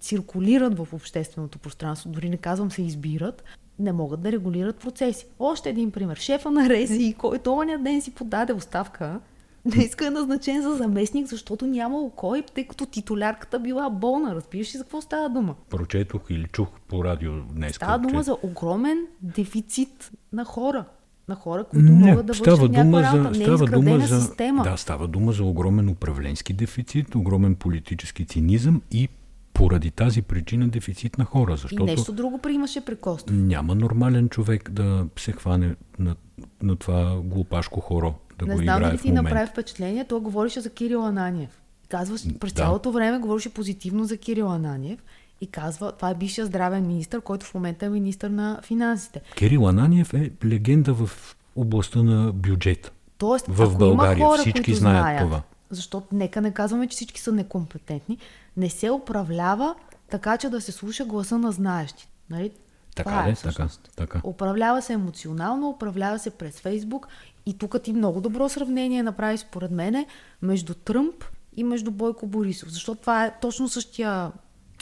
циркулират 0.00 0.78
в 0.78 0.88
общественото 0.92 1.58
пространство, 1.58 2.10
дори 2.10 2.28
не 2.28 2.36
казвам 2.36 2.70
се 2.70 2.82
избират, 2.82 3.44
не 3.78 3.92
могат 3.92 4.20
да 4.20 4.32
регулират 4.32 4.76
процеси. 4.76 5.26
Още 5.38 5.70
един 5.70 5.90
пример. 5.90 6.16
Шефа 6.16 6.50
на 6.50 6.68
Рези, 6.68 7.14
който 7.18 7.54
оня 7.54 7.78
ден 7.78 8.02
си 8.02 8.14
подаде 8.14 8.52
оставка, 8.52 9.20
не 9.76 9.84
иска 9.84 10.06
е 10.06 10.10
назначен 10.10 10.62
за 10.62 10.74
заместник, 10.74 11.26
защото 11.26 11.66
нямало 11.66 12.10
кой, 12.10 12.42
тъй 12.54 12.64
като 12.64 12.86
титулярката 12.86 13.58
била 13.58 13.90
болна. 13.90 14.34
Разбираш 14.34 14.74
ли 14.74 14.78
за 14.78 14.84
какво 14.84 15.00
става 15.00 15.28
дума? 15.28 15.54
Прочетох 15.70 16.22
или 16.30 16.44
чух 16.44 16.68
по 16.88 17.04
радио 17.04 17.32
днес. 17.40 17.76
Става 17.76 17.98
дума 17.98 18.20
че... 18.20 18.22
за 18.24 18.36
огромен 18.42 19.06
дефицит 19.22 20.10
на 20.32 20.44
хора. 20.44 20.84
На 21.28 21.34
хора, 21.36 21.64
които 21.64 21.92
не, 21.92 22.10
могат 22.10 22.26
да 22.26 22.34
става 22.34 22.68
дума 22.68 22.98
за, 22.98 23.18
работа. 23.18 23.38
Не 23.38 23.44
става 23.44 23.64
е 23.64 23.68
дума 23.68 24.06
за, 24.06 24.20
система. 24.20 24.62
Да, 24.62 24.76
става 24.76 25.08
дума 25.08 25.32
за 25.32 25.44
огромен 25.44 25.88
управленски 25.88 26.52
дефицит, 26.52 27.14
огромен 27.14 27.54
политически 27.54 28.26
цинизъм 28.26 28.82
и 28.90 29.08
поради 29.52 29.90
тази 29.90 30.22
причина 30.22 30.68
дефицит 30.68 31.18
на 31.18 31.24
хора. 31.24 31.56
Защото 31.56 31.82
и 31.82 31.86
нещо 31.86 32.12
друго 32.12 32.38
приимаше 32.38 32.84
при 32.84 32.96
Костов. 32.96 33.36
Няма 33.36 33.74
нормален 33.74 34.28
човек 34.28 34.70
да 34.70 35.06
се 35.16 35.32
хване 35.32 35.74
на, 35.98 36.16
на 36.62 36.76
това 36.76 37.20
глупашко 37.24 37.80
хоро 37.80 38.14
да 38.46 38.50
не 38.50 38.56
го 38.56 38.62
знам 38.62 38.82
дали 38.82 38.98
ти 38.98 39.12
направи 39.12 39.46
впечатление, 39.46 40.04
той 40.04 40.20
говореше 40.20 40.60
за 40.60 40.70
Кирил 40.70 41.06
Ананиев. 41.06 41.60
Казва, 41.88 42.16
през 42.40 42.52
да. 42.52 42.62
цялото 42.62 42.92
време 42.92 43.18
говореше 43.18 43.54
позитивно 43.54 44.04
за 44.04 44.16
Кирил 44.16 44.52
Ананиев 44.52 44.98
и 45.40 45.46
казва, 45.46 45.92
това 45.92 46.10
е 46.10 46.14
бившия 46.14 46.46
здравен 46.46 46.86
министр, 46.86 47.20
който 47.20 47.46
в 47.46 47.54
момента 47.54 47.86
е 47.86 47.88
министр 47.88 48.28
на 48.30 48.60
финансите. 48.62 49.20
Кирил 49.36 49.68
Ананиев 49.68 50.14
е 50.14 50.30
легенда 50.44 50.94
в 50.94 51.36
областта 51.56 52.02
на 52.02 52.32
бюджета. 52.32 52.92
Тоест, 53.18 53.46
в 53.48 53.62
ако 53.62 53.78
България 53.78 54.18
има 54.18 54.28
хора, 54.28 54.38
всички 54.38 54.52
които 54.52 54.74
знаят, 54.74 55.02
знаят 55.02 55.20
това. 55.20 55.42
Защото 55.70 56.06
нека 56.12 56.40
не 56.40 56.50
казваме, 56.50 56.86
че 56.86 56.94
всички 56.96 57.20
са 57.20 57.32
некомпетентни. 57.32 58.18
Не 58.56 58.70
се 58.70 58.90
управлява 58.90 59.74
така, 60.10 60.36
че 60.36 60.48
да 60.48 60.60
се 60.60 60.72
слуша 60.72 61.04
гласа 61.04 61.38
на 61.38 61.52
знаещи. 61.52 62.08
Нали? 62.30 62.50
Така 62.94 63.26
е, 63.28 63.34
така, 63.34 63.68
така. 63.96 64.20
Управлява 64.24 64.82
се 64.82 64.92
емоционално, 64.92 65.68
управлява 65.68 66.18
се 66.18 66.30
през 66.30 66.60
Фейсбук 66.60 67.08
и 67.46 67.58
тук 67.58 67.82
ти 67.82 67.92
много 67.92 68.20
добро 68.20 68.48
сравнение 68.48 69.02
направи 69.02 69.38
според 69.38 69.70
мене 69.70 70.06
между 70.42 70.74
Тръмп 70.74 71.24
и 71.56 71.64
между 71.64 71.90
Бойко 71.90 72.26
Борисов. 72.26 72.68
Защото 72.68 73.00
това 73.00 73.24
е 73.24 73.34
точно 73.40 73.68
същия... 73.68 74.32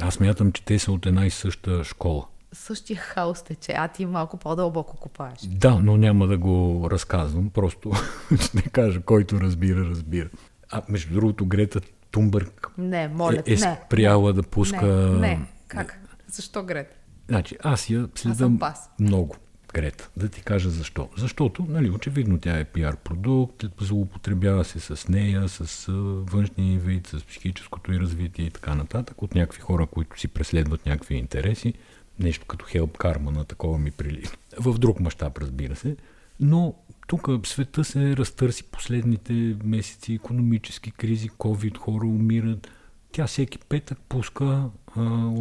Аз 0.01 0.21
мятам, 0.21 0.53
че 0.53 0.65
те 0.65 0.79
са 0.79 0.93
от 0.93 1.07
една 1.07 1.27
и 1.27 1.31
съща 1.31 1.85
школа. 1.85 2.27
Същия 2.53 2.97
хаос 2.97 3.43
тече, 3.43 3.75
а 3.77 3.89
ти 3.89 4.07
малко 4.07 4.37
по-дълбоко 4.37 4.97
копаеш. 4.97 5.39
Да, 5.47 5.75
но 5.83 5.97
няма 5.97 6.27
да 6.27 6.39
го 6.39 6.89
разказвам, 6.91 7.51
просто 7.51 7.93
ще 8.41 8.63
кажа, 8.63 9.01
който 9.01 9.41
разбира, 9.41 9.85
разбира. 9.85 10.29
А 10.71 10.83
между 10.89 11.15
другото, 11.15 11.47
Грета 11.47 11.81
Тумбърг 12.11 12.69
не, 12.79 13.09
моля, 13.09 13.43
е, 13.47 13.53
е 13.53 13.57
спряла 13.57 14.33
да 14.33 14.43
пуска... 14.43 14.87
Не, 14.87 15.29
не, 15.29 15.41
как? 15.69 16.01
Защо 16.29 16.63
Грета? 16.63 16.98
Значи, 17.29 17.57
аз 17.63 17.91
я 17.91 18.09
следвам 18.15 18.61
много. 19.01 19.37
Грета. 19.75 20.11
Да 20.17 20.29
ти 20.29 20.43
кажа 20.43 20.71
защо. 20.71 21.09
Защото, 21.17 21.67
нали, 21.69 21.91
очевидно 21.91 22.39
тя 22.39 22.59
е 22.59 22.65
пиар 22.65 22.97
продукт, 22.97 23.65
злоупотребява 23.81 24.65
се 24.65 24.81
с 24.81 25.09
нея, 25.09 25.49
с 25.49 25.87
външния 26.31 26.79
вид, 26.79 27.07
с 27.07 27.25
психическото 27.25 27.93
и 27.93 28.01
развитие 28.01 28.45
и 28.45 28.51
така 28.51 28.75
нататък, 28.75 29.23
от 29.23 29.35
някакви 29.35 29.61
хора, 29.61 29.87
които 29.87 30.21
си 30.21 30.29
преследват 30.29 30.87
някакви 30.87 31.15
интереси. 31.15 31.75
Нещо 32.19 32.47
като 32.47 32.67
хелп 32.69 32.99
карма 32.99 33.31
на 33.31 33.45
такова 33.45 33.79
ми 33.79 33.91
прилича. 33.91 34.31
В 34.59 34.79
друг 34.79 35.01
мащаб, 35.01 35.39
разбира 35.39 35.77
се. 35.77 35.97
Но 36.41 36.75
тук 37.07 37.29
света 37.47 37.85
се 37.85 38.17
разтърси 38.17 38.65
последните 38.65 39.57
месеци, 39.65 40.15
економически 40.15 40.91
кризи, 40.91 41.31
COVID, 41.31 41.77
хора 41.77 42.07
умират. 42.07 42.69
Тя 43.13 43.27
всеки 43.27 43.59
петък 43.59 43.99
пуска... 44.09 44.65
А, 44.87 44.95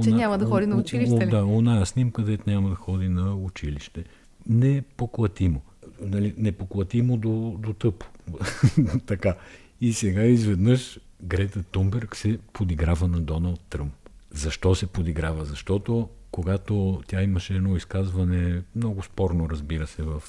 Че 0.03 0.09
она, 0.09 0.17
няма 0.17 0.37
да 0.37 0.45
ходи 0.45 0.65
на 0.65 0.75
училище 0.75 1.27
ли? 1.27 1.29
Да, 1.29 1.45
оная 1.45 1.85
снимка, 1.85 2.21
където 2.21 2.49
няма 2.49 2.69
да 2.69 2.75
ходи 2.75 3.09
на 3.09 3.35
училище. 3.35 4.03
Непоклатимо. 4.49 5.61
Нали, 6.01 6.33
непоклатимо 6.37 7.17
до, 7.17 7.55
до 7.59 7.73
тъпо. 7.73 8.05
така. 9.05 9.35
И 9.81 9.93
сега 9.93 10.23
изведнъж 10.23 10.99
Грета 11.23 11.63
Тумберг 11.63 12.15
се 12.15 12.39
подиграва 12.53 13.07
на 13.07 13.21
Доналд 13.21 13.59
Тръмп. 13.69 13.93
Защо 14.31 14.75
се 14.75 14.87
подиграва? 14.87 15.45
Защото 15.45 16.09
когато 16.31 17.01
тя 17.07 17.23
имаше 17.23 17.53
едно 17.53 17.75
изказване, 17.75 18.61
много 18.75 19.03
спорно 19.03 19.49
разбира 19.49 19.87
се, 19.87 20.03
в 20.03 20.23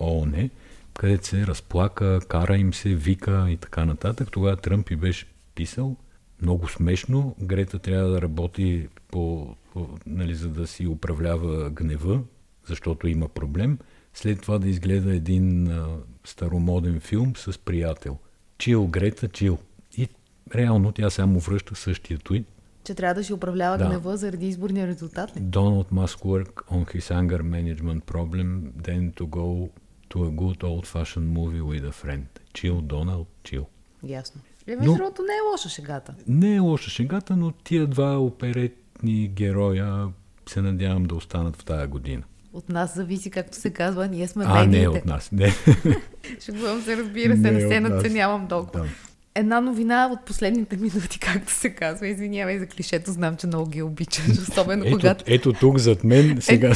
ООН, 0.00 0.50
където 0.94 1.26
се 1.26 1.46
разплака, 1.46 2.20
кара 2.28 2.56
им 2.56 2.74
се, 2.74 2.94
вика 2.94 3.46
и 3.50 3.56
така 3.56 3.84
нататък. 3.84 4.28
Тогава 4.30 4.56
Тръмп 4.56 4.90
и 4.90 4.96
беше 4.96 5.26
писал 5.54 5.96
много 6.42 6.68
смешно. 6.68 7.36
Грета 7.42 7.78
трябва 7.78 8.10
да 8.10 8.22
работи 8.22 8.88
по, 9.08 9.54
по, 9.72 9.88
нали, 10.06 10.34
за 10.34 10.48
да 10.48 10.66
си 10.66 10.86
управлява 10.86 11.70
гнева, 11.70 12.20
защото 12.66 13.08
има 13.08 13.28
проблем. 13.28 13.78
След 14.14 14.42
това 14.42 14.58
да 14.58 14.68
изгледа 14.68 15.14
един 15.14 15.68
а, 15.68 15.88
старомоден 16.24 17.00
филм 17.00 17.32
с 17.36 17.58
приятел. 17.58 18.18
Чил, 18.58 18.86
Грета, 18.86 19.28
чил. 19.28 19.58
И 19.96 20.08
реално 20.54 20.92
тя 20.92 21.10
само 21.10 21.40
връща 21.40 21.74
същия 21.74 22.18
твит, 22.18 22.46
че 22.88 22.94
трябва 22.94 23.14
да 23.14 23.24
си 23.24 23.32
управлява 23.32 23.78
да. 23.78 23.86
гнева 23.86 24.16
заради 24.16 24.48
изборния 24.48 24.86
резултат 24.86 25.36
ли? 25.36 25.40
Donald 25.40 25.92
must 25.92 26.24
work 26.24 26.52
on 26.70 26.96
his 26.96 27.12
anger 27.20 27.42
management 27.42 28.02
problem, 28.02 28.72
then 28.82 29.12
to 29.12 29.26
go 29.26 29.68
to 30.10 30.16
a 30.24 30.30
good 30.30 30.58
old-fashioned 30.64 31.28
movie 31.38 31.62
with 31.62 31.84
a 31.88 31.92
friend. 32.02 32.26
Chill, 32.54 32.80
Donald, 32.80 33.26
chill. 33.44 33.64
Ясно. 34.02 34.40
Е, 34.68 34.76
между 34.76 34.94
другото, 34.94 35.22
не 35.22 35.32
е 35.32 35.50
лоша 35.52 35.68
шегата. 35.68 36.14
Не 36.26 36.54
е 36.54 36.58
лоша 36.58 36.90
шегата, 36.90 37.36
но 37.36 37.50
тия 37.50 37.86
два 37.86 38.18
оперетни 38.18 39.28
героя 39.28 40.08
се 40.48 40.60
надявам 40.62 41.04
да 41.04 41.14
останат 41.14 41.56
в 41.56 41.64
тая 41.64 41.86
година. 41.86 42.22
От 42.52 42.68
нас 42.68 42.94
зависи, 42.94 43.30
както 43.30 43.56
се 43.56 43.70
казва, 43.70 44.08
ние 44.08 44.28
сме 44.28 44.44
А, 44.48 44.54
медиите. 44.54 44.80
не 44.80 44.88
от 44.88 45.04
нас. 45.04 45.32
Не. 45.32 45.52
Шегувам 46.44 46.82
се, 46.82 46.96
разбира 46.96 47.32
се, 47.36 47.40
Не 47.42 47.50
не, 47.50 47.60
се 47.68 47.80
надценявам 47.80 48.48
толкова. 48.48 48.84
Да. 48.84 48.90
Една 49.34 49.60
новина 49.60 50.08
от 50.12 50.24
последните 50.26 50.76
минути, 50.76 51.18
както 51.20 51.52
се 51.52 51.70
казва. 51.70 52.08
Извинявай 52.08 52.58
за 52.58 52.66
клишето, 52.66 53.12
знам, 53.12 53.36
че 53.36 53.46
много 53.46 53.70
ги 53.70 53.82
обичаш, 53.82 54.28
особено 54.48 54.84
Ето, 54.84 54.96
когато... 54.96 55.24
ето 55.26 55.52
тук 55.52 55.78
зад 55.78 56.04
мен 56.04 56.38
сега. 56.40 56.72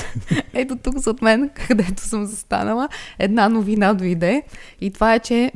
Ето 0.52 0.76
тук 0.76 0.98
зад 0.98 1.22
мен, 1.22 1.50
където 1.66 2.02
съм 2.02 2.26
застанала, 2.26 2.88
една 3.18 3.48
новина 3.48 3.94
дойде 3.94 4.42
и 4.80 4.90
това 4.90 5.14
е, 5.14 5.18
че 5.18 5.52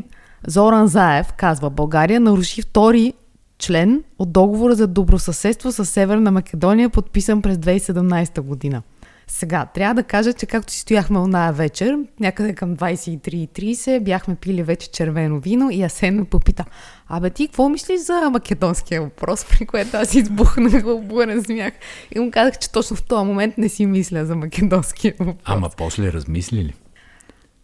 Зоран 0.46 0.86
Заев 0.86 1.32
казва, 1.32 1.70
България 1.70 2.20
наруши 2.20 2.62
втори 2.62 3.12
член 3.58 4.04
от 4.18 4.32
договора 4.32 4.74
за 4.74 4.86
добросъседство 4.86 5.72
с 5.72 5.84
Северна 5.84 6.30
Македония, 6.30 6.90
подписан 6.90 7.42
през 7.42 7.56
2017 7.56 8.40
година. 8.40 8.82
Сега, 9.28 9.66
трябва 9.74 9.94
да 9.94 10.02
кажа, 10.02 10.32
че 10.32 10.46
както 10.46 10.72
си 10.72 10.80
стояхме 10.80 11.18
оная 11.18 11.52
вечер, 11.52 11.98
някъде 12.20 12.54
към 12.54 12.76
23.30, 12.76 14.00
бяхме 14.00 14.34
пили 14.34 14.62
вече 14.62 14.90
червено 14.90 15.40
вино 15.40 15.70
и 15.70 15.82
Асен 15.82 16.16
ме 16.16 16.24
попита, 16.24 16.64
абе 17.08 17.30
ти 17.30 17.46
какво 17.46 17.68
мислиш 17.68 18.00
за 18.00 18.30
македонския 18.30 19.02
въпрос, 19.02 19.46
при 19.50 19.66
което 19.66 19.96
аз 19.96 20.14
избухнах 20.14 20.84
в 20.84 21.00
бурен 21.00 21.44
смях 21.44 21.72
и 22.14 22.20
му 22.20 22.30
казах, 22.30 22.58
че 22.58 22.72
точно 22.72 22.96
в 22.96 23.02
този 23.02 23.26
момент 23.26 23.58
не 23.58 23.68
си 23.68 23.86
мисля 23.86 24.26
за 24.26 24.36
македонския 24.36 25.14
въпрос. 25.18 25.42
Ама 25.44 25.70
после 25.76 26.12
размисли 26.12 26.64
ли? 26.64 26.74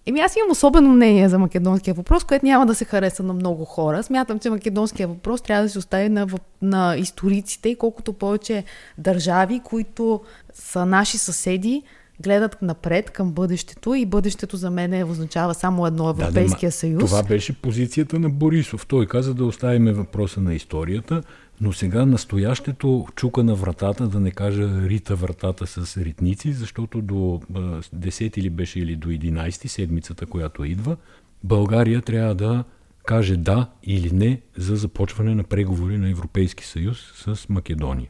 Еми 0.07 0.21
аз 0.21 0.37
имам 0.37 0.51
особено 0.51 0.88
мнение 0.88 1.29
за 1.29 1.38
македонския 1.38 1.95
въпрос, 1.95 2.25
което 2.25 2.47
няма 2.47 2.67
да 2.67 2.75
се 2.75 2.85
хареса 2.85 3.23
на 3.23 3.33
много 3.33 3.65
хора. 3.65 4.03
Смятам, 4.03 4.38
че 4.38 4.51
македонския 4.51 5.09
въпрос 5.09 5.43
трябва 5.43 5.62
да 5.62 5.69
се 5.69 5.79
остави 5.79 6.09
на, 6.09 6.27
на 6.62 6.97
историците 6.97 7.69
и 7.69 7.77
колкото 7.77 8.12
повече 8.12 8.65
държави, 8.99 9.61
които 9.65 10.21
са 10.55 10.87
наши 10.87 11.19
съседи, 11.19 11.83
гледат 12.23 12.63
напред 12.63 13.11
към 13.11 13.33
бъдещето 13.33 13.95
и 13.95 14.07
бъдещето 14.07 14.57
за 14.57 14.71
мен 14.71 15.11
означава 15.11 15.55
само 15.55 15.87
едно 15.87 16.11
Европейския 16.11 16.69
ма, 16.69 16.73
съюз. 16.73 17.05
Това 17.05 17.23
беше 17.23 17.53
позицията 17.53 18.19
на 18.19 18.31
Борисов. 18.31 18.87
Той 18.87 19.07
каза 19.07 19.35
да 19.35 19.45
оставиме 19.45 19.93
въпроса 19.93 20.41
на 20.41 20.55
историята, 20.55 21.23
но 21.61 21.73
сега 21.73 22.07
настоящето 22.07 23.07
чука 23.17 23.45
на 23.45 23.55
вратата, 23.55 24.09
да 24.09 24.21
не 24.21 24.31
кажа 24.31 24.89
рита 24.89 25.17
вратата 25.17 25.67
с 25.67 25.97
ритници, 25.97 26.53
защото 26.53 27.03
до 27.03 27.41
а, 27.55 27.59
10 27.59 28.39
или 28.39 28.51
беше 28.51 28.81
или 28.81 28.97
до 28.97 29.09
11 29.09 29.67
седмицата, 29.67 30.27
която 30.27 30.65
идва, 30.65 30.97
България 31.45 32.03
трябва 32.03 32.35
да 32.35 32.65
каже 33.05 33.37
да 33.37 33.71
или 33.83 34.11
не 34.11 34.41
за 34.57 34.77
започване 34.77 35.35
на 35.35 35.45
преговори 35.45 35.99
на 35.99 36.11
Европейски 36.11 36.65
съюз 36.65 36.99
с 37.15 37.49
Македония. 37.49 38.09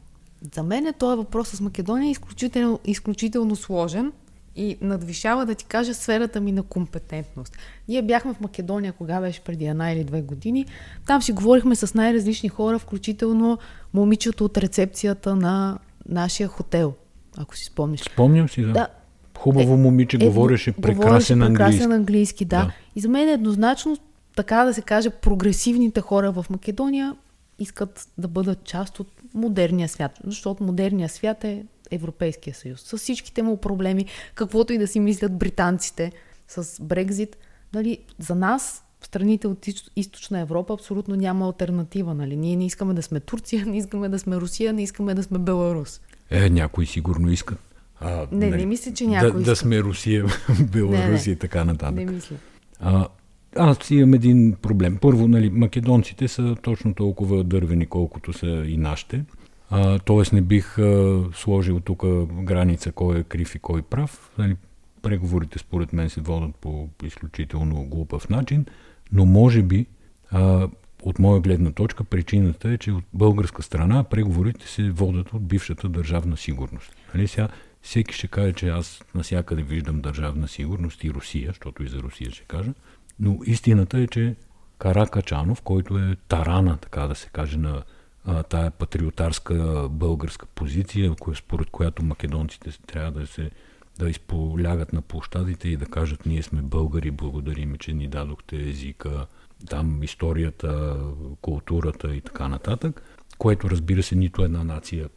За 0.55 0.63
мен 0.63 0.87
е 0.87 0.93
този 0.93 1.17
въпрос 1.17 1.47
с 1.49 1.61
Македония 1.61 2.11
изключително, 2.11 2.79
изключително 2.85 3.55
сложен 3.55 4.11
и 4.55 4.77
надвишава, 4.81 5.45
да 5.45 5.55
ти 5.55 5.65
кажа, 5.65 5.93
сферата 5.93 6.41
ми 6.41 6.51
на 6.51 6.63
компетентност. 6.63 7.57
Ние 7.87 8.01
бяхме 8.01 8.33
в 8.33 8.39
Македония, 8.39 8.93
кога 8.93 9.21
беше 9.21 9.41
преди 9.41 9.65
една 9.65 9.91
или 9.91 10.03
две 10.03 10.21
години. 10.21 10.65
Там 11.07 11.21
си 11.21 11.31
говорихме 11.31 11.75
с 11.75 11.93
най-различни 11.93 12.49
хора, 12.49 12.79
включително 12.79 13.57
момичето 13.93 14.45
от 14.45 14.57
рецепцията 14.57 15.35
на 15.35 15.79
нашия 16.09 16.47
хотел, 16.47 16.93
ако 17.37 17.57
си 17.57 17.65
спомниш. 17.65 18.01
Спомням 18.01 18.49
си, 18.49 18.61
да. 18.61 18.71
Да, 18.71 18.87
Хубаво 19.37 19.77
момиче, 19.77 20.17
Е, 20.21 20.25
говореше 20.27 20.71
говореше 20.71 20.95
прекрасен 20.95 21.41
английски. 21.41 21.71
прекрасен 21.71 21.91
английски, 21.91 22.45
да. 22.45 22.57
Да. 22.57 22.71
И 22.95 22.99
за 22.99 23.09
мен 23.09 23.27
е 23.29 23.31
еднозначно, 23.31 23.97
така 24.35 24.65
да 24.65 24.73
се 24.73 24.81
каже, 24.81 25.09
прогресивните 25.09 26.01
хора 26.01 26.31
в 26.31 26.45
Македония 26.49 27.15
искат 27.59 28.07
да 28.17 28.27
бъдат 28.27 28.63
част 28.63 28.99
от 28.99 29.07
модерния 29.33 29.89
свят, 29.89 30.19
защото 30.23 30.63
модерния 30.63 31.09
свят 31.09 31.43
е 31.43 31.65
Европейския 31.91 32.53
съюз. 32.53 32.81
С 32.81 32.97
всичките 32.97 33.41
му 33.43 33.57
проблеми, 33.57 34.05
каквото 34.35 34.73
и 34.73 34.77
да 34.77 34.87
си 34.87 34.99
мислят 34.99 35.37
британците 35.37 36.11
с 36.47 36.83
Брекзит, 36.83 37.37
нали, 37.73 37.97
за 38.19 38.35
нас 38.35 38.83
страните 39.01 39.47
от 39.47 39.67
източна 39.95 40.39
Европа 40.39 40.73
абсолютно 40.73 41.15
няма 41.15 41.45
альтернатива. 41.45 42.13
Нали? 42.13 42.35
Ние 42.35 42.55
не 42.55 42.65
искаме 42.65 42.93
да 42.93 43.01
сме 43.01 43.19
Турция, 43.19 43.65
не 43.65 43.77
искаме 43.77 44.09
да 44.09 44.19
сме 44.19 44.35
Русия, 44.35 44.73
не 44.73 44.83
искаме 44.83 45.13
да 45.13 45.23
сме 45.23 45.39
Беларус. 45.39 46.01
Е, 46.29 46.49
някои 46.49 46.85
сигурно 46.85 47.31
искат. 47.31 47.59
А, 47.99 48.27
Не, 48.31 48.49
не 48.49 48.65
мисля, 48.65 48.93
че 48.93 49.03
да, 49.03 49.09
някой 49.09 49.31
да 49.31 49.39
иска. 49.41 49.55
сме 49.55 49.81
Русия, 49.81 50.25
Беларус 50.71 51.27
и 51.27 51.35
така 51.35 51.65
нататък. 51.65 51.95
Не 51.95 52.05
мисля. 52.05 52.35
А, 52.79 53.07
аз 53.55 53.91
имам 53.91 54.13
един 54.13 54.55
проблем. 54.61 54.97
Първо, 55.01 55.27
нали, 55.27 55.49
македонците 55.49 56.27
са 56.27 56.55
точно 56.61 56.93
толкова 56.93 57.43
дървени, 57.43 57.85
колкото 57.85 58.33
са 58.33 58.47
и 58.47 58.77
нашите. 58.77 59.23
А, 59.69 59.99
тоест 59.99 60.33
не 60.33 60.41
бих 60.41 60.79
а, 60.79 61.23
сложил 61.33 61.79
тук 61.79 62.05
граница 62.43 62.91
кой 62.91 63.19
е 63.19 63.23
крив 63.23 63.55
и 63.55 63.59
кой 63.59 63.81
прав. 63.81 64.31
Нали, 64.37 64.55
преговорите 65.01 65.59
според 65.59 65.93
мен 65.93 66.09
се 66.09 66.21
водят 66.21 66.55
по 66.55 66.89
изключително 67.03 67.85
глупав 67.85 68.29
начин, 68.29 68.65
но 69.11 69.25
може 69.25 69.61
би 69.61 69.85
а, 70.31 70.67
от 71.03 71.19
моя 71.19 71.41
гледна 71.41 71.71
точка 71.71 72.03
причината 72.03 72.69
е, 72.69 72.77
че 72.77 72.91
от 72.91 73.03
българска 73.13 73.63
страна 73.63 74.03
преговорите 74.03 74.67
се 74.67 74.89
водят 74.89 75.33
от 75.33 75.47
бившата 75.47 75.89
държавна 75.89 76.37
сигурност. 76.37 76.95
Нали, 77.15 77.27
сега 77.27 77.47
всеки 77.81 78.13
ще 78.13 78.27
каже, 78.27 78.53
че 78.53 78.69
аз 78.69 79.03
насякъде 79.15 79.63
виждам 79.63 80.01
държавна 80.01 80.47
сигурност 80.47 81.03
и 81.03 81.11
Русия, 81.11 81.47
защото 81.47 81.83
и 81.83 81.87
за 81.87 81.97
Русия 81.97 82.31
ще 82.31 82.43
кажа, 82.43 82.73
но 83.19 83.39
истината 83.45 83.99
е, 83.99 84.07
че 84.07 84.35
Каракачанов, 84.77 85.61
който 85.61 85.97
е 85.97 86.15
тарана, 86.27 86.77
така 86.77 87.07
да 87.07 87.15
се 87.15 87.29
каже, 87.29 87.57
на 87.57 87.83
а, 88.25 88.43
тая 88.43 88.71
патриотарска 88.71 89.87
българска 89.91 90.45
позиция, 90.45 91.15
коя, 91.19 91.35
според 91.35 91.69
която 91.69 92.05
македонците 92.05 92.71
трябва 92.87 93.11
да 93.11 93.27
се 93.27 93.51
да 93.99 94.09
изполягат 94.09 94.93
на 94.93 95.01
площадите 95.01 95.69
и 95.69 95.77
да 95.77 95.85
кажат 95.85 96.25
ние 96.25 96.43
сме 96.43 96.61
българи, 96.61 97.11
благодарим, 97.11 97.75
че 97.75 97.93
ни 97.93 98.07
дадохте 98.07 98.69
езика, 98.69 99.25
там 99.69 100.03
историята, 100.03 100.99
културата 101.41 102.15
и 102.15 102.21
така 102.21 102.47
нататък, 102.47 103.03
което 103.37 103.69
разбира 103.69 104.03
се 104.03 104.15
нито 104.15 104.43
една 104.43 104.63
нация 104.63 105.09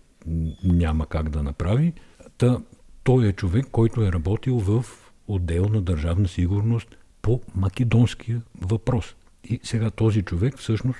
няма 0.64 1.06
как 1.06 1.28
да 1.28 1.42
направи. 1.42 1.92
Та, 2.38 2.58
той 3.04 3.26
е 3.26 3.32
човек, 3.32 3.66
който 3.72 4.02
е 4.02 4.12
работил 4.12 4.58
в 4.58 4.84
отдел 5.28 5.68
на 5.68 5.82
държавна 5.82 6.28
сигурност 6.28 6.96
по 7.26 7.40
македонския 7.54 8.42
въпрос. 8.60 9.14
И 9.44 9.60
сега 9.62 9.90
този 9.90 10.22
човек 10.22 10.58
всъщност 10.58 10.98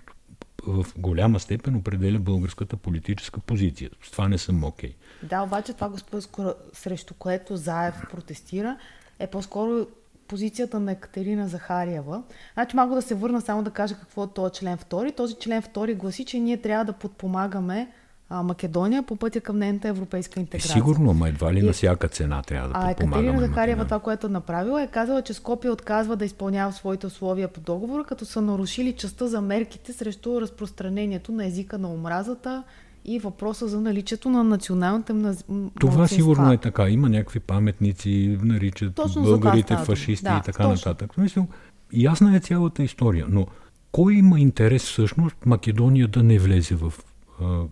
в 0.67 0.87
голяма 0.99 1.41
степен 1.41 1.77
определя 1.77 2.19
българската 2.19 2.77
политическа 2.77 3.41
позиция. 3.41 3.91
С 4.03 4.11
това 4.11 4.29
не 4.29 4.39
съм 4.39 4.65
окей. 4.65 4.95
Да, 5.23 5.43
обаче 5.43 5.73
това, 5.73 5.91
по-скоро, 6.11 6.55
срещу 6.73 7.15
което 7.15 7.57
Заев 7.57 7.95
протестира, 8.11 8.79
е 9.19 9.27
по-скоро 9.27 9.87
позицията 10.29 10.81
на 10.81 10.93
Екатерина 10.93 11.49
Захариева. 11.49 12.23
Значи 12.55 12.77
малко 12.77 12.95
да 12.95 13.03
се 13.03 13.15
върна 13.15 13.41
само 13.41 13.63
да 13.63 13.71
кажа 13.71 13.95
какво 13.95 14.25
е 14.25 14.33
този 14.35 14.55
член 14.55 14.79
2. 14.79 15.17
Този 15.17 15.35
член 15.35 15.63
2 15.63 15.95
гласи, 15.95 16.25
че 16.25 16.39
ние 16.39 16.57
трябва 16.57 16.85
да 16.85 16.93
подпомагаме 16.93 17.93
а, 18.31 18.43
Македония 18.43 19.03
по 19.03 19.17
пътя 19.17 19.41
към 19.41 19.59
нейната 19.59 19.89
европейска 19.89 20.41
Е, 20.41 20.43
интеграция. 20.43 20.73
сигурно, 20.73 21.15
ма 21.15 21.29
едва 21.29 21.55
ли 21.55 21.59
И- 21.59 21.63
на 21.63 21.73
всяка 21.73 22.09
цена 22.09 22.43
трябва 22.43 22.69
да 22.69 22.75
А 22.77 22.89
подпомагаме 22.89 23.29
Екатерина 23.29 23.47
Захариева 23.49 23.85
това, 23.85 23.99
което 24.01 24.27
е 24.27 24.31
направила, 24.31 24.83
е 24.83 24.87
казала, 24.87 25.23
че 25.23 25.35
Скопия 25.35 25.73
отказва 25.73 26.17
да 26.17 26.25
изпълнява 26.25 26.73
своите 26.73 27.07
условия 27.07 27.49
по 27.49 27.61
договора, 27.61 28.05
като 28.05 28.25
са 28.25 28.41
нарушили 28.43 28.93
частта 28.93 29.27
за 29.27 29.41
мерките 29.41 29.93
срещу 29.93 30.41
разпространението 30.41 31.33
на 31.33 31.47
езика 31.47 31.79
на 31.79 31.89
омразата 31.89 32.63
и 33.05 33.19
въпроса 33.19 33.69
за 33.69 33.81
наличието 33.81 34.31
на 34.31 34.45
националните 34.45 35.13
мназ... 35.13 35.45
Това 35.81 36.09
сигурно 36.09 36.53
е 36.53 36.57
така. 36.57 36.89
Има 36.89 37.09
някакви 37.09 37.41
паметници, 37.41 38.39
наричат 38.43 38.95
Точно 38.95 39.23
българите 39.23 39.77
фашисти 39.77 40.25
Да, 40.25 40.37
и 40.37 40.45
така 40.45 40.63
точно. 40.63 40.91
нататък. 40.91 41.15
Смисъл, 41.15 41.47
ясна 41.93 42.37
е 42.37 42.41
цялата 42.41 42.83
история, 42.83 43.27
но 43.29 43.47
кой 43.93 44.15
има 44.15 44.41
интерес 44.41 44.83
всъщност 44.83 45.37
Македония 45.47 46.09
да 46.09 46.23
не 46.23 46.39
влезе 46.39 46.75
в 46.75 46.93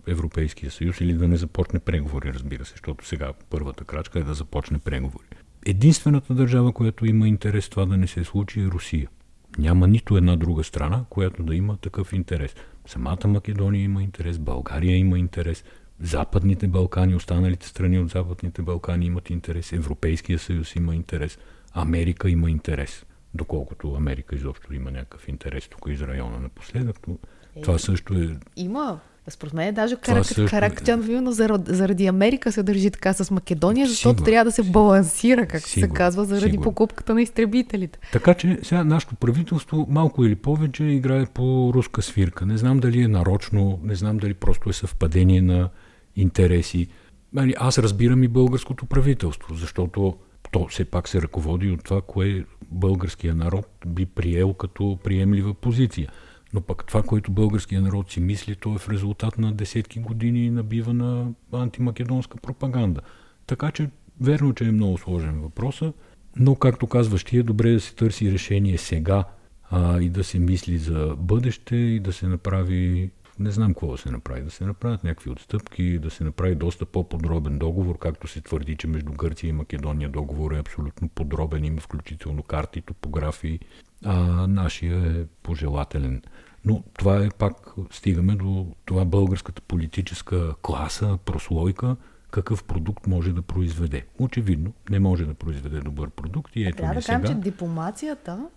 Европейския 0.07 0.71
съюз 0.71 1.01
или 1.01 1.13
да 1.13 1.27
не 1.27 1.37
започне 1.37 1.79
преговори, 1.79 2.33
разбира 2.33 2.65
се, 2.65 2.71
защото 2.71 3.07
сега 3.07 3.33
първата 3.49 3.83
крачка 3.83 4.19
е 4.19 4.23
да 4.23 4.33
започне 4.33 4.79
преговори. 4.79 5.25
Единствената 5.65 6.33
държава, 6.33 6.73
която 6.73 7.05
има 7.05 7.27
интерес 7.27 7.69
това 7.69 7.85
да 7.85 7.97
не 7.97 8.07
се 8.07 8.23
случи 8.23 8.61
е 8.61 8.65
Русия. 8.65 9.09
Няма 9.57 9.87
нито 9.87 10.17
една 10.17 10.35
друга 10.35 10.63
страна, 10.63 11.05
която 11.09 11.43
да 11.43 11.55
има 11.55 11.77
такъв 11.77 12.13
интерес. 12.13 12.55
Самата 12.85 13.27
Македония 13.27 13.83
има 13.83 14.03
интерес, 14.03 14.39
България 14.39 14.97
има 14.97 15.19
интерес, 15.19 15.63
Западните 15.99 16.67
Балкани, 16.67 17.15
останалите 17.15 17.67
страни 17.67 17.99
от 17.99 18.09
Западните 18.09 18.61
Балкани 18.61 19.05
имат 19.05 19.29
интерес, 19.29 19.73
Европейския 19.73 20.39
съюз 20.39 20.75
има 20.75 20.95
интерес, 20.95 21.37
Америка 21.73 22.29
има 22.29 22.51
интерес. 22.51 23.05
Доколкото 23.33 23.93
Америка 23.93 24.35
изобщо 24.35 24.73
има 24.73 24.91
някакъв 24.91 25.27
интерес 25.27 25.67
тук 25.67 25.85
из 25.87 26.01
района 26.01 26.39
напоследък, 26.39 27.07
но 27.07 27.17
Е. 27.55 27.61
това 27.61 27.77
също 27.77 28.13
е 28.13 28.37
Има 28.55 28.99
Според 29.27 29.53
мен 29.53 29.73
даже 29.73 29.95
Това 29.95 30.13
Карак, 30.13 30.25
също 30.25 30.91
е. 30.91 30.93
Именно 30.93 31.31
заради, 31.31 31.73
заради 31.73 32.05
Америка 32.05 32.51
се 32.51 32.63
държи 32.63 32.91
така 32.91 33.13
с 33.13 33.31
Македония, 33.31 33.87
защото 33.87 34.17
Сигурно. 34.17 34.25
трябва 34.25 34.45
да 34.45 34.51
се 34.51 34.63
балансира, 34.63 35.45
как 35.47 35.61
се 35.61 35.89
казва, 35.89 36.25
заради 36.25 36.51
Сигурно. 36.51 36.63
покупката 36.63 37.13
на 37.13 37.21
изтребителите. 37.21 37.99
Така 38.11 38.33
че 38.33 38.59
сега 38.63 38.83
нашето 38.83 39.15
правителство 39.15 39.87
малко 39.89 40.25
или 40.25 40.35
повече 40.35 40.83
играе 40.83 41.25
по 41.25 41.71
руска 41.73 42.01
свирка. 42.01 42.45
Не 42.45 42.57
знам 42.57 42.79
дали 42.79 43.01
е 43.01 43.07
нарочно, 43.07 43.79
не 43.83 43.95
знам 43.95 44.17
дали 44.17 44.33
просто 44.33 44.69
е 44.69 44.73
съвпадение 44.73 45.41
на 45.41 45.69
интереси. 46.15 46.87
Нали, 47.33 47.53
аз 47.57 47.77
разбирам 47.77 48.23
и 48.23 48.27
българското 48.27 48.85
правителство, 48.85 49.55
защото 49.55 50.15
то 50.51 50.67
все 50.67 50.85
пак 50.85 51.07
се 51.07 51.21
ръководи 51.21 51.71
от 51.71 51.83
това, 51.83 52.01
кое 52.01 52.45
българския 52.71 53.35
народ 53.35 53.67
би 53.87 54.05
приел 54.05 54.53
като 54.53 54.99
приемлива 55.03 55.53
позиция. 55.53 56.09
Но 56.55 56.61
пък 56.61 56.85
това, 56.85 57.03
което 57.03 57.31
българския 57.31 57.81
народ 57.81 58.11
си 58.11 58.19
мисли, 58.19 58.55
то 58.55 58.75
е 58.75 58.77
в 58.77 58.89
резултат 58.89 59.37
на 59.37 59.53
десетки 59.53 59.99
години 59.99 60.49
набива 60.49 60.93
на 60.93 61.31
антимакедонска 61.51 62.37
пропаганда. 62.37 63.01
Така 63.47 63.71
че, 63.71 63.89
верно, 64.21 64.53
че 64.53 64.65
е 64.65 64.71
много 64.71 64.97
сложен 64.97 65.41
въпроса, 65.41 65.93
но, 66.35 66.55
както 66.55 66.87
казваш, 66.87 67.23
ти 67.23 67.37
е 67.37 67.43
добре 67.43 67.71
да 67.71 67.79
се 67.79 67.95
търси 67.95 68.31
решение 68.31 68.77
сега 68.77 69.23
а, 69.69 70.01
и 70.01 70.09
да 70.09 70.23
се 70.23 70.39
мисли 70.39 70.77
за 70.77 71.15
бъдеще 71.17 71.75
и 71.75 71.99
да 71.99 72.13
се 72.13 72.27
направи, 72.27 73.11
не 73.39 73.51
знам 73.51 73.73
какво 73.73 73.91
да 73.91 73.97
се 73.97 74.11
направи, 74.11 74.41
да 74.41 74.51
се 74.51 74.65
направят 74.65 75.03
някакви 75.03 75.29
отстъпки, 75.29 75.99
да 75.99 76.09
се 76.09 76.23
направи 76.23 76.55
доста 76.55 76.85
по-подробен 76.85 77.59
договор, 77.59 77.97
както 77.97 78.27
се 78.27 78.41
твърди, 78.41 78.75
че 78.75 78.87
между 78.87 79.11
Гърция 79.11 79.49
и 79.49 79.53
Македония 79.53 80.09
договор 80.09 80.51
е 80.51 80.59
абсолютно 80.59 81.09
подробен, 81.09 81.65
има 81.65 81.81
включително 81.81 82.43
карти, 82.43 82.81
топографии, 82.81 83.59
а 84.05 84.47
нашия 84.47 85.21
е 85.21 85.25
пожелателен. 85.43 86.21
Но 86.65 86.83
това 86.97 87.25
е 87.25 87.29
пак, 87.29 87.73
стигаме 87.91 88.35
до 88.35 88.67
това 88.85 89.05
българската 89.05 89.61
политическа 89.61 90.55
класа, 90.61 91.17
прослойка, 91.25 91.95
какъв 92.31 92.63
продукт 92.63 93.07
може 93.07 93.33
да 93.33 93.41
произведе. 93.41 94.05
Очевидно, 94.19 94.73
не 94.89 94.99
може 94.99 95.25
да 95.25 95.33
произведе 95.33 95.79
добър 95.79 96.09
продукт 96.09 96.55
и 96.55 96.65
ето 96.65 96.77
Трябва 96.77 96.93
ни 96.93 96.99
да 96.99 97.05
кажем, 97.05 97.21
сега. 97.21 97.33
че 97.33 97.49
дипломацията 97.51 98.49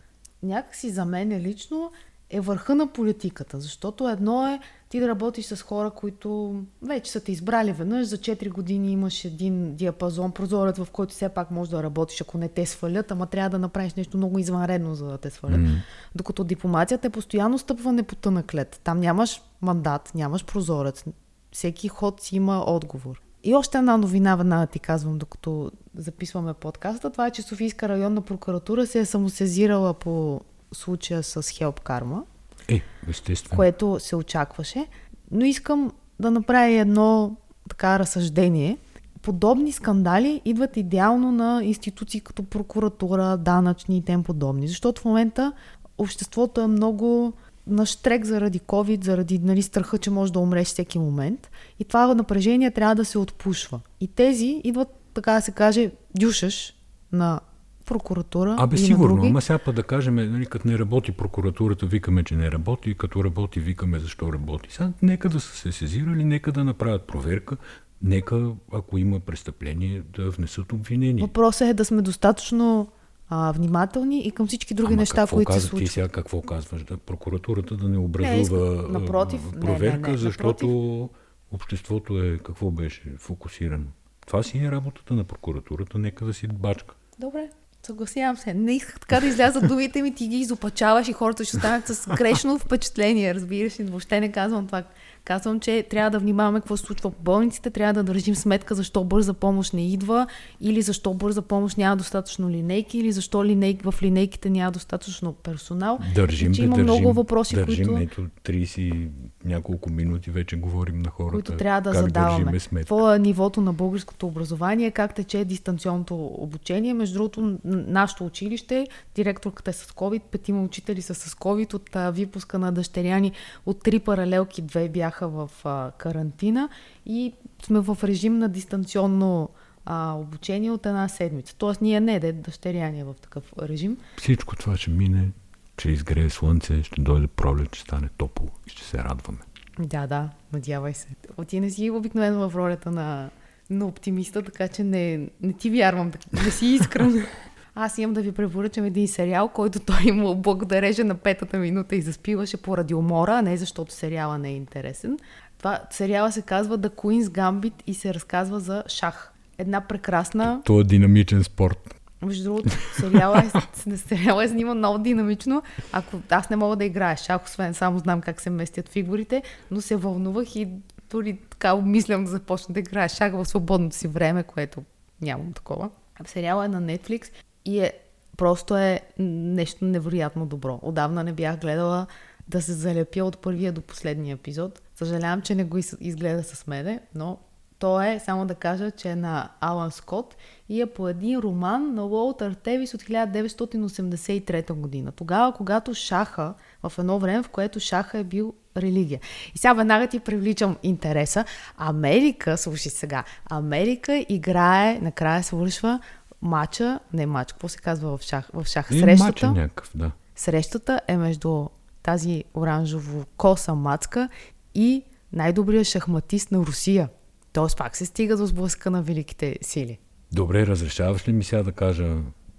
някакси 0.42 0.90
за 0.90 1.04
мен 1.04 1.40
лично 1.40 1.92
е 2.30 2.40
върха 2.40 2.74
на 2.74 2.86
политиката, 2.86 3.60
защото 3.60 4.08
едно 4.08 4.46
е 4.46 4.60
ти 4.88 5.00
да 5.00 5.08
работиш 5.08 5.46
с 5.46 5.62
хора, 5.62 5.90
които 5.90 6.60
вече 6.82 7.10
са 7.10 7.20
те 7.20 7.32
избрали 7.32 7.72
веднъж, 7.72 8.06
за 8.06 8.16
4 8.18 8.50
години 8.50 8.92
имаш 8.92 9.24
един 9.24 9.74
диапазон, 9.74 10.32
прозорец, 10.32 10.78
в 10.78 10.90
който 10.92 11.14
все 11.14 11.28
пак 11.28 11.50
можеш 11.50 11.70
да 11.70 11.82
работиш, 11.82 12.20
ако 12.20 12.38
не 12.38 12.48
те 12.48 12.66
свалят, 12.66 13.10
ама 13.10 13.26
трябва 13.26 13.50
да 13.50 13.58
направиш 13.58 13.94
нещо 13.94 14.16
много 14.16 14.38
извънредно, 14.38 14.94
за 14.94 15.06
да 15.06 15.18
те 15.18 15.30
свалят. 15.30 15.60
М. 15.60 15.68
Докато 16.14 16.44
дипломацията 16.44 17.06
е 17.06 17.10
постоянно 17.10 17.58
стъпване 17.58 18.02
по 18.02 18.14
тънък 18.14 18.54
лед. 18.54 18.80
Там 18.84 19.00
нямаш 19.00 19.42
мандат, 19.62 20.12
нямаш 20.14 20.44
прозорец. 20.44 21.04
Всеки 21.52 21.88
ход 21.88 22.20
си 22.20 22.36
има 22.36 22.64
отговор. 22.66 23.22
И 23.44 23.54
още 23.54 23.78
една 23.78 23.96
новина 23.96 24.36
веднага 24.36 24.66
ти 24.66 24.78
казвам, 24.78 25.18
докато 25.18 25.70
записваме 25.96 26.54
подкаста. 26.54 27.10
Това 27.10 27.26
е, 27.26 27.30
че 27.30 27.42
Софийска 27.42 27.88
районна 27.88 28.20
прокуратура 28.20 28.86
се 28.86 28.98
е 28.98 29.04
самосезирала 29.04 29.94
по 29.94 30.40
случая 30.72 31.22
с 31.22 31.42
Хелп 31.42 31.80
Карма, 31.80 32.24
Е, 32.68 32.80
естествено. 33.08 33.56
което 33.56 33.96
се 34.00 34.16
очакваше. 34.16 34.86
Но 35.30 35.44
искам 35.44 35.92
да 36.20 36.30
направя 36.30 36.72
едно 36.72 37.36
така 37.68 37.98
разсъждение. 37.98 38.78
Подобни 39.22 39.72
скандали 39.72 40.42
идват 40.44 40.76
идеално 40.76 41.32
на 41.32 41.64
институции 41.64 42.20
като 42.20 42.42
прокуратура, 42.42 43.36
данъчни 43.36 43.96
и 43.96 44.02
тем 44.02 44.22
подобни. 44.22 44.68
Защото 44.68 45.00
в 45.00 45.04
момента 45.04 45.52
обществото 45.98 46.60
е 46.60 46.66
много 46.66 47.32
на 47.66 47.86
штрек 47.86 48.24
заради 48.24 48.60
COVID, 48.60 49.04
заради 49.04 49.38
нали, 49.38 49.62
страха, 49.62 49.98
че 49.98 50.10
може 50.10 50.32
да 50.32 50.38
умреш 50.38 50.68
всеки 50.68 50.98
момент. 50.98 51.50
И 51.78 51.84
това 51.84 52.14
напрежение 52.14 52.70
трябва 52.70 52.94
да 52.94 53.04
се 53.04 53.18
отпушва. 53.18 53.80
И 54.00 54.08
тези 54.08 54.60
идват, 54.64 54.88
така 55.14 55.32
да 55.32 55.40
се 55.40 55.50
каже, 55.50 55.90
дюшаш 56.14 56.74
на 57.12 57.40
прокуратура 57.88 58.56
Абе, 58.58 58.76
и 58.76 58.78
сигурно, 58.78 59.14
други. 59.14 59.28
ама 59.28 59.40
сега 59.40 59.58
па 59.58 59.72
да 59.72 59.82
кажем, 59.82 60.14
нали, 60.14 60.46
като 60.46 60.68
не 60.68 60.78
работи 60.78 61.12
прокуратурата, 61.12 61.86
викаме, 61.86 62.24
че 62.24 62.36
не 62.36 62.52
работи, 62.52 62.94
като 62.94 63.24
работи, 63.24 63.60
викаме 63.60 63.98
защо 63.98 64.32
работи. 64.32 64.72
Сега 64.72 64.92
нека 65.02 65.28
да 65.28 65.40
са 65.40 65.56
се 65.56 65.72
сезирали, 65.72 66.24
нека 66.24 66.52
да 66.52 66.64
направят 66.64 67.06
проверка, 67.06 67.56
нека, 68.02 68.50
ако 68.72 68.98
има 68.98 69.20
престъпление, 69.20 70.02
да 70.16 70.30
внесат 70.30 70.72
обвинение. 70.72 71.22
Въпросът 71.22 71.68
е 71.68 71.74
да 71.74 71.84
сме 71.84 72.02
достатъчно 72.02 72.88
а, 73.28 73.52
внимателни 73.52 74.20
и 74.20 74.30
към 74.30 74.46
всички 74.46 74.74
други 74.74 74.92
Ама 74.92 75.02
неща, 75.02 75.26
които 75.26 75.52
се 75.52 75.56
каза, 75.56 75.66
Ти 75.66 75.70
случват. 75.70 75.90
сега 75.90 76.08
какво 76.08 76.42
казваш? 76.42 76.84
Да 76.84 76.96
прокуратурата 76.96 77.76
да 77.76 77.88
не 77.88 77.98
образува 77.98 78.82
Не, 78.82 78.98
напротив, 78.98 79.40
а, 79.52 79.54
не, 79.54 79.60
проверка, 79.60 80.08
не, 80.08 80.12
не, 80.12 80.18
защото 80.18 81.10
обществото 81.52 82.22
е, 82.24 82.38
какво 82.38 82.70
беше, 82.70 83.02
фокусирано. 83.18 83.86
Това 84.26 84.42
си 84.42 84.58
е 84.58 84.70
работата 84.70 85.14
на 85.14 85.24
прокуратурата, 85.24 85.98
нека 85.98 86.24
да 86.24 86.34
си 86.34 86.46
бачка. 86.46 86.94
Добре, 87.18 87.48
съгласявам 87.88 88.36
се. 88.36 88.54
Не 88.54 88.76
исках 88.76 89.00
така 89.00 89.20
да 89.20 89.26
излязат 89.26 89.68
думите 89.68 90.02
ми, 90.02 90.14
ти 90.14 90.28
ги 90.28 90.36
изопачаваш 90.36 91.08
и 91.08 91.12
хората 91.12 91.44
ще 91.44 91.56
останат 91.56 91.86
с 91.86 92.06
грешно 92.16 92.58
впечатление, 92.58 93.34
разбираш 93.34 93.80
ли? 93.80 93.84
Въобще 93.84 94.20
не 94.20 94.32
казвам 94.32 94.66
това. 94.66 94.82
Казвам, 95.24 95.60
че 95.60 95.86
трябва 95.90 96.10
да 96.10 96.18
внимаваме 96.18 96.60
какво 96.60 96.76
се 96.76 96.86
случва 96.86 97.10
по 97.10 97.22
болниците, 97.22 97.70
трябва 97.70 97.92
да 97.92 98.02
държим 98.02 98.34
сметка 98.34 98.74
защо 98.74 99.04
бърза 99.04 99.34
помощ 99.34 99.74
не 99.74 99.92
идва, 99.92 100.26
или 100.60 100.82
защо 100.82 101.14
бърза 101.14 101.42
помощ 101.42 101.78
няма 101.78 101.96
достатъчно 101.96 102.50
линейки, 102.50 102.98
или 102.98 103.12
защо 103.12 103.44
линейки, 103.44 103.90
в 103.90 103.94
линейките 104.02 104.50
няма 104.50 104.72
достатъчно 104.72 105.32
персонал. 105.32 105.98
Държим, 106.14 106.52
И 106.52 106.54
че 106.54 106.60
бе, 106.60 106.66
има 106.66 106.76
държим, 106.76 106.84
много 106.84 107.12
въпроси, 107.12 107.54
държим, 107.54 107.86
които- 107.86 108.02
ето 108.02 108.26
30 108.44 108.78
и 108.80 109.08
няколко 109.44 109.90
минути 109.90 110.30
вече 110.30 110.56
говорим 110.56 110.98
на 110.98 111.10
хората. 111.10 111.32
които 111.32 111.56
трябва 111.56 111.80
да 111.80 111.92
как 111.92 112.00
задаваме. 112.04 112.60
сметка. 112.60 112.80
Какво 112.80 113.12
е 113.14 113.18
нивото 113.18 113.60
на 113.60 113.72
българското 113.72 114.26
образование, 114.26 114.90
как 114.90 115.14
тече 115.14 115.44
дистанционното 115.44 116.16
обучение. 116.24 116.94
Между 116.94 117.14
другото, 117.14 117.58
нашето 117.64 118.24
училище, 118.26 118.86
директорката 119.14 119.70
е 119.70 119.74
с 119.74 119.92
COVID, 119.92 120.20
петима 120.30 120.62
учители 120.62 121.02
са 121.02 121.14
с 121.14 121.34
COVID. 121.34 121.74
От 121.74 121.96
а, 121.96 122.10
випуска 122.10 122.58
на 122.58 122.72
дъщеряни 122.72 123.32
от 123.66 123.82
три 123.82 123.98
паралелки, 123.98 124.62
две 124.62 124.88
бяха 124.88 125.17
в 125.26 125.50
а, 125.64 125.90
карантина 125.98 126.68
и 127.06 127.32
сме 127.62 127.80
в 127.80 127.98
режим 128.04 128.38
на 128.38 128.48
дистанционно 128.48 129.48
а, 129.84 130.12
обучение 130.12 130.70
от 130.70 130.86
една 130.86 131.08
седмица. 131.08 131.54
Тоест 131.58 131.80
ние 131.80 132.00
не, 132.00 132.20
де 132.20 132.32
дъщеряни 132.32 133.00
е 133.00 133.04
в 133.04 133.14
такъв 133.14 133.52
режим. 133.62 133.96
Всичко 134.16 134.56
това 134.56 134.76
ще 134.76 134.90
мине, 134.90 135.30
ще 135.78 135.90
изгрее 135.90 136.30
слънце, 136.30 136.82
ще 136.82 137.00
дойде 137.00 137.26
пролет, 137.26 137.74
ще 137.74 137.80
стане 137.80 138.08
топло 138.16 138.48
и 138.66 138.70
ще 138.70 138.84
се 138.84 138.98
радваме. 138.98 139.38
Да, 139.78 140.06
да, 140.06 140.30
надявай 140.52 140.94
се. 140.94 141.08
О, 141.36 141.44
Ти 141.44 141.60
не 141.60 141.70
си 141.70 141.90
обикновено 141.90 142.50
в 142.50 142.56
ролята 142.56 142.90
на, 142.90 143.30
на 143.70 143.86
оптимиста, 143.86 144.42
така 144.42 144.68
че 144.68 144.84
не, 144.84 145.28
не 145.42 145.52
ти 145.52 145.70
вярвам, 145.70 146.12
не 146.32 146.50
си 146.50 146.66
искрен. 146.66 147.26
Аз 147.80 147.98
имам 147.98 148.14
да 148.14 148.22
ви 148.22 148.32
препоръчам 148.32 148.84
един 148.84 149.08
сериал, 149.08 149.48
който 149.48 149.80
той 149.80 150.12
му 150.12 150.34
благодареше 150.34 151.04
на 151.04 151.14
петата 151.14 151.58
минута 151.58 151.96
и 151.96 152.02
заспиваше 152.02 152.56
поради 152.56 152.94
умора, 152.94 153.38
а 153.38 153.42
не 153.42 153.56
защото 153.56 153.92
сериала 153.92 154.38
не 154.38 154.48
е 154.48 154.54
интересен. 154.54 155.18
Това 155.58 155.80
сериала 155.90 156.32
се 156.32 156.42
казва 156.42 156.78
The 156.78 156.88
Queen's 156.88 157.24
Gambit 157.24 157.72
и 157.86 157.94
се 157.94 158.14
разказва 158.14 158.60
за 158.60 158.84
шах. 158.88 159.32
Една 159.58 159.80
прекрасна 159.80 160.62
Това 160.64 160.80
е 160.80 160.84
динамичен 160.84 161.44
спорт. 161.44 161.94
между 162.22 162.44
другото, 162.44 162.70
сериала 163.00 163.42
е, 163.86 163.96
сериала 163.96 164.44
е 164.44 164.48
сниман 164.48 164.78
много 164.78 164.98
динамично. 164.98 165.62
Ако 165.92 166.20
аз 166.30 166.50
не 166.50 166.56
мога 166.56 166.76
да 166.76 166.84
играя 166.84 167.16
шах, 167.16 167.44
освен 167.44 167.74
само 167.74 167.98
знам 167.98 168.20
как 168.20 168.40
се 168.40 168.50
местят 168.50 168.88
фигурите, 168.88 169.42
но 169.70 169.80
се 169.80 169.96
вълнувах 169.96 170.56
и 170.56 170.68
дори 171.10 171.38
така 171.50 171.74
обмислям 171.74 172.24
да 172.24 172.30
започна 172.30 172.72
да 172.72 172.80
играя 172.80 173.08
шах 173.08 173.32
в 173.32 173.44
свободното 173.44 173.96
си 173.96 174.08
време, 174.08 174.42
което 174.42 174.82
нямам 175.20 175.52
такова. 175.52 175.90
Сериала 176.26 176.64
е 176.64 176.68
на 176.68 176.82
Netflix 176.82 177.30
и 177.68 177.80
е 177.80 177.92
просто 178.36 178.76
е 178.76 179.00
нещо 179.18 179.84
невероятно 179.84 180.46
добро. 180.46 180.78
Отдавна 180.82 181.24
не 181.24 181.32
бях 181.32 181.60
гледала 181.60 182.06
да 182.48 182.62
се 182.62 182.72
залепя 182.72 183.24
от 183.24 183.38
първия 183.38 183.72
до 183.72 183.80
последния 183.80 184.34
епизод. 184.34 184.82
Съжалявам, 184.94 185.40
че 185.42 185.54
не 185.54 185.64
го 185.64 185.78
из- 185.78 185.96
изгледа 186.00 186.42
с 186.42 186.66
мене, 186.66 187.00
но 187.14 187.38
то 187.78 188.00
е, 188.02 188.20
само 188.24 188.46
да 188.46 188.54
кажа, 188.54 188.90
че 188.90 189.10
е 189.10 189.16
на 189.16 189.50
Алан 189.60 189.90
Скот 189.90 190.36
и 190.68 190.80
е 190.80 190.86
по 190.86 191.08
един 191.08 191.38
роман 191.38 191.94
на 191.94 192.06
Уолтер 192.06 192.52
Тевис 192.52 192.94
от 192.94 193.02
1983 193.02 194.72
година. 194.72 195.12
Тогава, 195.12 195.52
когато 195.52 195.94
шаха, 195.94 196.54
в 196.82 196.92
едно 196.98 197.18
време, 197.18 197.42
в 197.42 197.48
което 197.48 197.80
шаха 197.80 198.18
е 198.18 198.24
бил 198.24 198.54
религия. 198.76 199.20
И 199.54 199.58
сега 199.58 199.72
веднага 199.72 200.06
ти 200.06 200.20
привличам 200.20 200.76
интереса. 200.82 201.44
Америка, 201.76 202.58
слушай 202.58 202.90
сега, 202.92 203.24
Америка 203.50 204.24
играе, 204.28 204.98
накрая 205.02 205.42
свършва 205.42 206.00
мача, 206.42 207.00
не 207.12 207.26
мач, 207.26 207.52
какво 207.52 207.68
се 207.68 207.78
казва 207.78 208.18
в 208.18 208.22
шах? 208.22 208.50
В 208.54 208.64
шах 208.64 208.88
И 208.90 209.00
срещата. 209.00 209.24
мача 209.24 209.50
някакъв, 209.50 209.90
да. 209.94 210.10
Срещата 210.36 211.00
е 211.08 211.16
между 211.16 211.66
тази 212.02 212.44
оранжево 212.54 213.24
коса 213.36 213.74
мацка 213.74 214.28
и 214.74 215.02
най-добрият 215.32 215.86
шахматист 215.86 216.50
на 216.52 216.58
Русия. 216.58 217.08
Тоест 217.52 217.78
пак 217.78 217.96
се 217.96 218.06
стига 218.06 218.36
до 218.36 218.46
сблъска 218.46 218.90
на 218.90 219.02
великите 219.02 219.56
сили. 219.62 219.98
Добре, 220.32 220.66
разрешаваш 220.66 221.28
ли 221.28 221.32
ми 221.32 221.44
сега 221.44 221.62
да 221.62 221.72
кажа 221.72 222.16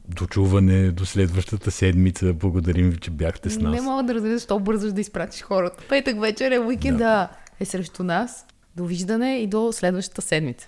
дочуване 0.07 0.91
до 0.91 1.05
следващата 1.05 1.71
седмица? 1.71 2.33
Благодарим 2.33 2.89
ви, 2.89 2.97
че 2.97 3.11
бяхте 3.11 3.49
с 3.49 3.57
нас. 3.59 3.75
Не 3.75 3.81
мога 3.81 4.03
да 4.03 4.13
разбера 4.15 4.33
защо 4.33 4.59
бързаш 4.59 4.93
да 4.93 5.01
изпратиш 5.01 5.41
хората. 5.41 5.83
Петък 5.89 6.21
вечер 6.21 6.51
е 6.51 6.59
уикенда. 6.59 7.29
е 7.59 7.65
срещу 7.65 8.03
нас. 8.03 8.45
Довиждане 8.75 9.37
и 9.37 9.47
до 9.47 9.71
следващата 9.71 10.21
седмица. 10.21 10.67